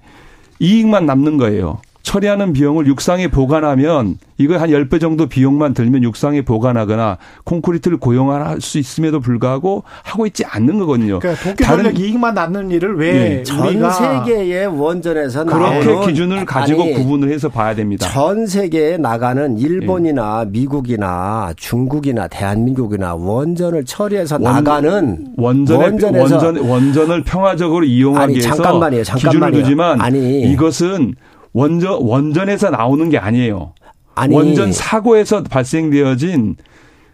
이익만 0.61 1.07
남는 1.07 1.37
거예요. 1.37 1.81
처리하는 2.13 2.55
비용을 2.55 2.87
육상에 2.87 3.29
보관하면 3.29 4.17
이거 4.39 4.57
한 4.57 4.71
10배 4.71 4.99
정도 4.99 5.27
비용만 5.27 5.75
들면 5.75 6.03
육상에 6.05 6.41
보관하거나 6.41 7.19
콘크리트를 7.45 7.99
고용할 7.99 8.63
수 8.63 8.79
있음에도 8.79 9.21
불구하고 9.21 9.83
하고 10.05 10.27
있지 10.27 10.43
않는 10.47 10.79
거거든요. 10.79 11.19
그러니까 11.19 11.77
도쿄 11.77 11.91
이익만 12.01 12.33
남는 12.33 12.71
일을 12.71 12.97
왜 12.97 13.39
예. 13.41 13.43
전 13.43 13.91
세계의 13.93 14.69
원전에서 14.69 15.45
그렇게 15.45 16.07
기준을 16.07 16.47
가지고 16.47 16.83
아니, 16.85 16.95
구분을 16.95 17.31
해서 17.31 17.51
봐야 17.51 17.75
됩니다. 17.75 18.09
전 18.11 18.47
세계에 18.47 18.97
나가는 18.97 19.59
일본이나 19.59 20.45
예. 20.47 20.51
미국이나 20.51 21.53
중국이나 21.57 22.27
대한민국이나 22.29 23.17
원전을 23.17 23.85
처리해서 23.85 24.37
원- 24.41 24.45
나가는 24.65 25.27
원전에, 25.37 25.85
원전에서 25.85 26.37
원전 26.37 26.57
원전을 26.69 27.23
평화적으로 27.25 27.85
이용하기 27.85 28.23
아니, 28.25 28.33
위해서 28.35 28.55
잠깐만요, 28.55 29.03
기준을 29.03 29.21
잠깐만요. 29.21 29.53
두지만 29.59 30.01
아니. 30.01 30.43
이것은 30.53 31.15
원전 31.63 31.99
원전에서 32.01 32.71
나오는 32.71 33.09
게 33.11 33.19
아니에요. 33.19 33.73
아니 34.15 34.35
원전 34.35 34.73
사고에서 34.73 35.43
발생되어진 35.43 36.57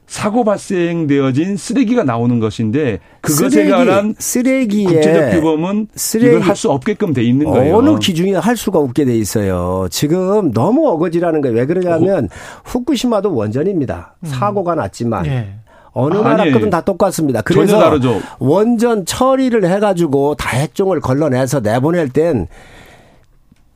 사고 0.07 0.45
발생되어진 0.45 1.57
쓰레기가 1.57 2.05
나오는 2.05 2.39
것인데 2.39 2.99
그것에 3.23 3.49
쓰레기, 3.49 3.71
관한 3.71 4.15
쓰레기에 4.19 4.85
국제적 4.85 5.31
규범은 5.33 5.89
쓰레기- 5.95 6.27
이걸 6.29 6.41
할 6.43 6.55
수 6.57 6.71
없게끔 6.71 7.15
돼 7.15 7.23
있는 7.23 7.47
거예요. 7.47 7.75
어느 7.77 7.99
기준이 7.99 8.33
할 8.35 8.55
수가 8.57 8.79
없게 8.81 9.07
돼 9.07 9.17
있어요. 9.17 9.87
지금 9.91 10.53
너무 10.53 10.87
어거지라는 10.91 11.41
거예요. 11.41 11.57
왜 11.57 11.65
그러냐면 11.67 12.29
후쿠시마도 12.65 13.35
원전입니다. 13.35 14.17
사고가 14.25 14.75
났지만 14.75 15.25
예. 15.27 15.55
어느 15.93 16.17
나라 16.19 16.45
거든 16.53 16.69
다 16.71 16.81
똑같습니다. 16.83 17.41
전혀 17.43 17.61
그래서 17.61 17.79
다르죠. 17.79 18.21
원전 18.39 19.07
처리를 19.07 19.65
해가지고 19.71 20.35
다핵종을 20.35 21.01
걸러내서 21.01 21.61
내보낼 21.61 22.09
땐 22.11 22.47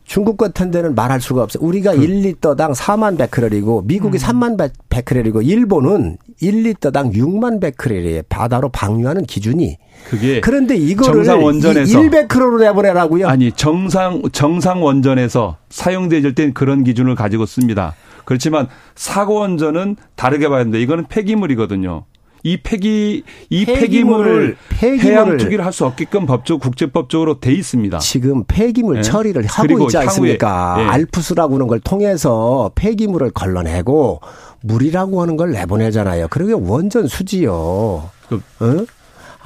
중국 0.08 0.38
같은 0.38 0.70
데는 0.70 0.94
말할 0.94 1.20
수가 1.20 1.42
없어요. 1.42 1.62
우리가 1.62 1.92
그 1.92 2.00
1리터당 2.00 2.74
4만 2.74 3.18
베크렐이고 3.18 3.82
미국이 3.82 4.16
음. 4.16 4.18
3만 4.18 4.56
베- 4.58 4.70
베크렐이고 4.88 5.42
일본은 5.42 6.16
1리터당 6.40 7.12
6만 7.14 7.60
베크렐이에요. 7.60 8.22
바다로 8.30 8.70
방류하는 8.70 9.24
기준이. 9.26 9.76
그게 10.08 10.40
그런데 10.40 10.76
이거를 10.76 11.12
정상 11.24 11.44
원전에서 11.44 12.00
1베크로로 12.00 12.58
내보내라고요. 12.60 13.28
아니 13.28 13.52
정상 13.52 14.22
정상 14.32 14.82
원전에서 14.82 15.58
사용될 15.68 16.34
땐 16.34 16.54
그런 16.54 16.84
기준을 16.84 17.14
가지고 17.14 17.44
씁니다. 17.44 17.94
그렇지만 18.24 18.66
사고 18.94 19.34
원전은 19.34 19.96
다르게 20.16 20.48
봐야 20.48 20.60
되는데 20.60 20.80
이거는 20.80 21.04
폐기물이거든요. 21.08 22.04
이 22.42 22.56
폐기 22.62 23.22
이 23.50 23.64
폐기물을, 23.64 24.56
폐기물을 24.68 25.12
해양 25.12 25.36
투기를 25.36 25.64
할 25.64 25.72
수 25.72 25.84
없게끔 25.86 26.26
법적 26.26 26.60
국제법적으로 26.60 27.40
돼 27.40 27.52
있습니다. 27.52 27.98
지금 27.98 28.42
폐기물 28.48 28.96
네. 28.96 29.02
처리를 29.02 29.46
하고 29.46 29.82
있지 29.82 29.96
않습니까? 29.98 30.74
네. 30.78 30.84
알프스라고 30.84 31.54
하는 31.54 31.66
걸 31.66 31.78
통해서 31.80 32.70
폐기물을 32.74 33.30
걸러내고 33.30 34.20
물이라고 34.62 35.22
하는 35.22 35.36
걸 35.36 35.52
내보내잖아요. 35.52 36.28
그러게 36.28 36.54
원전 36.54 37.06
수지요. 37.06 38.10
그, 38.28 38.40
어? 38.60 38.84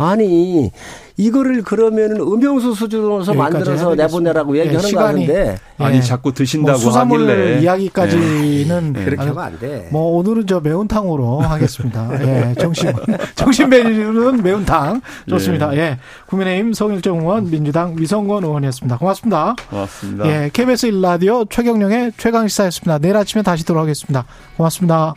아니 0.02 0.70
이거를 1.16 1.62
그러면은 1.62 2.20
음영수 2.20 2.74
수준으로 2.74 3.24
만들어서 3.34 3.94
내보내라고 3.94 4.56
예, 4.56 4.60
얘기하는 4.62 4.88
예, 4.88 4.92
거 4.92 5.04
아닌데 5.04 5.58
아니 5.78 5.98
예. 5.98 6.00
자꾸 6.00 6.32
드신다고 6.32 6.78
뭐 6.78 6.90
수산물 6.90 7.20
하길래 7.22 7.60
이야기까지는 7.60 8.94
예. 8.96 9.04
그렇게 9.04 9.22
하면 9.22 9.38
안 9.38 9.58
돼. 9.58 9.88
뭐 9.92 10.16
오늘은 10.18 10.46
저 10.46 10.60
매운탕으로 10.60 11.40
하겠습니다. 11.40 12.08
예, 12.22 12.54
정신 12.58 12.92
정신 13.34 13.68
메뉴는 13.68 14.42
매운탕 14.42 15.00
좋습니다. 15.28 15.74
예. 15.74 15.78
예, 15.78 15.98
국민의힘 16.26 16.72
성일정 16.72 17.20
의원, 17.20 17.50
민주당 17.50 17.94
위성권 17.98 18.44
의원이었습니다. 18.44 18.98
고맙습니다. 18.98 19.56
고맙습니다. 19.68 20.26
예, 20.26 20.50
KBS 20.52 20.86
1 20.86 21.00
라디오 21.00 21.44
최경령의 21.44 22.12
최강 22.16 22.48
시사였습니다. 22.48 22.98
내일 22.98 23.16
아침에 23.16 23.42
다시 23.42 23.64
돌아오겠습니다. 23.64 24.24
고맙습니다. 24.56 25.14